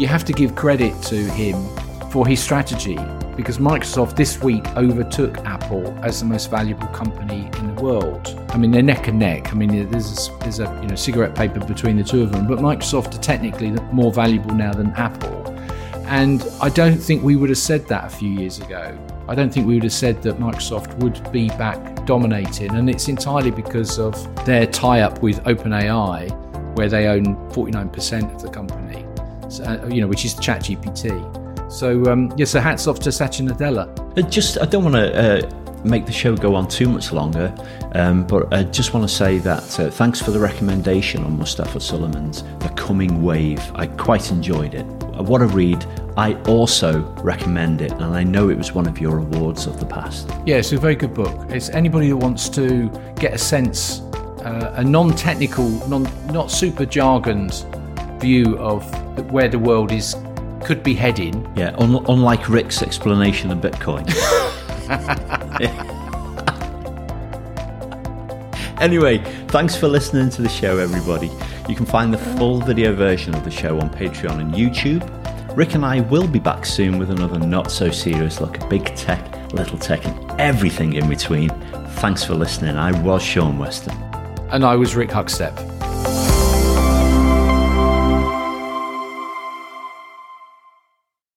You 0.00 0.06
have 0.06 0.24
to 0.24 0.32
give 0.32 0.56
credit 0.56 0.98
to 1.08 1.14
him 1.14 1.62
for 2.10 2.26
his 2.26 2.42
strategy 2.42 2.98
because 3.36 3.58
Microsoft 3.58 4.16
this 4.16 4.42
week 4.42 4.66
overtook 4.74 5.36
Apple 5.44 5.94
as 6.02 6.20
the 6.20 6.24
most 6.24 6.50
valuable 6.50 6.86
company 6.86 7.50
in 7.58 7.74
the 7.74 7.82
world. 7.82 8.34
I 8.48 8.56
mean, 8.56 8.70
they're 8.70 8.82
neck 8.82 9.08
and 9.08 9.18
neck. 9.18 9.52
I 9.52 9.56
mean, 9.56 9.90
there's 9.90 10.26
a, 10.26 10.38
there's 10.38 10.58
a 10.58 10.64
you 10.80 10.88
know 10.88 10.94
cigarette 10.94 11.34
paper 11.34 11.60
between 11.60 11.98
the 11.98 12.02
two 12.02 12.22
of 12.22 12.32
them, 12.32 12.48
but 12.48 12.60
Microsoft 12.60 13.14
are 13.14 13.20
technically 13.20 13.72
more 13.92 14.10
valuable 14.10 14.54
now 14.54 14.72
than 14.72 14.86
Apple. 14.92 15.46
And 16.06 16.48
I 16.62 16.70
don't 16.70 16.96
think 16.96 17.22
we 17.22 17.36
would 17.36 17.50
have 17.50 17.58
said 17.58 17.86
that 17.88 18.06
a 18.06 18.08
few 18.08 18.30
years 18.30 18.58
ago. 18.58 18.98
I 19.28 19.34
don't 19.34 19.52
think 19.52 19.66
we 19.66 19.74
would 19.74 19.82
have 19.82 19.92
said 19.92 20.22
that 20.22 20.38
Microsoft 20.38 20.96
would 21.00 21.30
be 21.30 21.48
back 21.48 22.06
dominating, 22.06 22.74
and 22.74 22.88
it's 22.88 23.08
entirely 23.08 23.50
because 23.50 23.98
of 23.98 24.14
their 24.46 24.66
tie-up 24.66 25.20
with 25.20 25.44
OpenAI, 25.44 26.74
where 26.74 26.88
they 26.88 27.06
own 27.06 27.36
49% 27.50 28.34
of 28.34 28.40
the 28.40 28.48
company. 28.48 28.99
Uh, 29.58 29.84
you 29.90 30.00
know, 30.00 30.06
which 30.06 30.24
is 30.24 30.34
ChatGPT. 30.34 31.72
So 31.72 32.04
um, 32.06 32.32
yeah, 32.36 32.46
so 32.46 32.60
hats 32.60 32.86
off 32.86 33.00
to 33.00 33.12
Satya 33.12 33.46
Nadella. 33.46 34.18
I 34.18 34.22
just 34.22 34.60
I 34.60 34.66
don't 34.66 34.84
want 34.84 34.96
to 34.96 35.44
uh, 35.44 35.82
make 35.84 36.06
the 36.06 36.12
show 36.12 36.36
go 36.36 36.54
on 36.54 36.68
too 36.68 36.88
much 36.88 37.12
longer, 37.12 37.54
um, 37.94 38.26
but 38.26 38.52
I 38.52 38.64
just 38.64 38.92
want 38.92 39.08
to 39.08 39.14
say 39.14 39.38
that 39.38 39.80
uh, 39.80 39.90
thanks 39.90 40.20
for 40.20 40.30
the 40.30 40.38
recommendation 40.38 41.24
on 41.24 41.38
Mustafa 41.38 41.78
Suleyman's 41.78 42.42
The 42.58 42.72
Coming 42.76 43.22
Wave. 43.22 43.60
I 43.74 43.86
quite 43.86 44.30
enjoyed 44.30 44.74
it. 44.74 44.84
What 45.20 45.42
a 45.42 45.46
read! 45.46 45.84
I 46.16 46.34
also 46.42 47.02
recommend 47.22 47.82
it, 47.82 47.92
and 47.92 48.16
I 48.16 48.24
know 48.24 48.48
it 48.48 48.58
was 48.58 48.72
one 48.72 48.86
of 48.88 48.98
your 48.98 49.18
awards 49.18 49.66
of 49.66 49.78
the 49.78 49.86
past. 49.86 50.28
Yeah, 50.46 50.56
it's 50.56 50.72
a 50.72 50.78
very 50.78 50.96
good 50.96 51.14
book. 51.14 51.50
It's 51.50 51.68
anybody 51.70 52.08
that 52.08 52.16
wants 52.16 52.48
to 52.50 52.88
get 53.16 53.34
a 53.34 53.38
sense, 53.38 54.00
uh, 54.44 54.74
a 54.76 54.84
non-technical, 54.84 55.68
non 55.88 56.08
not 56.32 56.50
super 56.50 56.84
jargoned 56.84 57.64
view 58.20 58.56
of 58.58 58.84
where 59.30 59.48
the 59.48 59.58
world 59.58 59.92
is 59.92 60.16
could 60.62 60.82
be 60.82 60.94
heading. 60.94 61.50
Yeah, 61.56 61.74
un- 61.78 62.04
unlike 62.08 62.48
Rick's 62.48 62.82
explanation 62.82 63.50
of 63.50 63.58
Bitcoin. 63.58 64.06
anyway, 68.80 69.18
thanks 69.48 69.76
for 69.76 69.88
listening 69.88 70.30
to 70.30 70.42
the 70.42 70.48
show, 70.48 70.78
everybody. 70.78 71.30
You 71.68 71.74
can 71.74 71.86
find 71.86 72.12
the 72.12 72.18
full 72.18 72.60
video 72.60 72.94
version 72.94 73.34
of 73.34 73.44
the 73.44 73.50
show 73.50 73.78
on 73.80 73.90
Patreon 73.90 74.40
and 74.40 74.52
YouTube. 74.52 75.08
Rick 75.56 75.74
and 75.74 75.84
I 75.84 76.00
will 76.00 76.28
be 76.28 76.38
back 76.38 76.64
soon 76.64 76.98
with 76.98 77.10
another 77.10 77.38
not 77.38 77.70
so 77.70 77.90
serious 77.90 78.40
look 78.40 78.60
at 78.60 78.70
big 78.70 78.84
tech, 78.96 79.52
little 79.52 79.78
tech, 79.78 80.04
and 80.04 80.40
everything 80.40 80.94
in 80.94 81.08
between. 81.08 81.48
Thanks 81.96 82.22
for 82.22 82.34
listening. 82.34 82.76
I 82.76 82.98
was 83.02 83.22
Shaun 83.22 83.58
Weston. 83.58 83.96
And 84.50 84.64
I 84.64 84.76
was 84.76 84.94
Rick 84.94 85.10
Huckstep. 85.10 85.69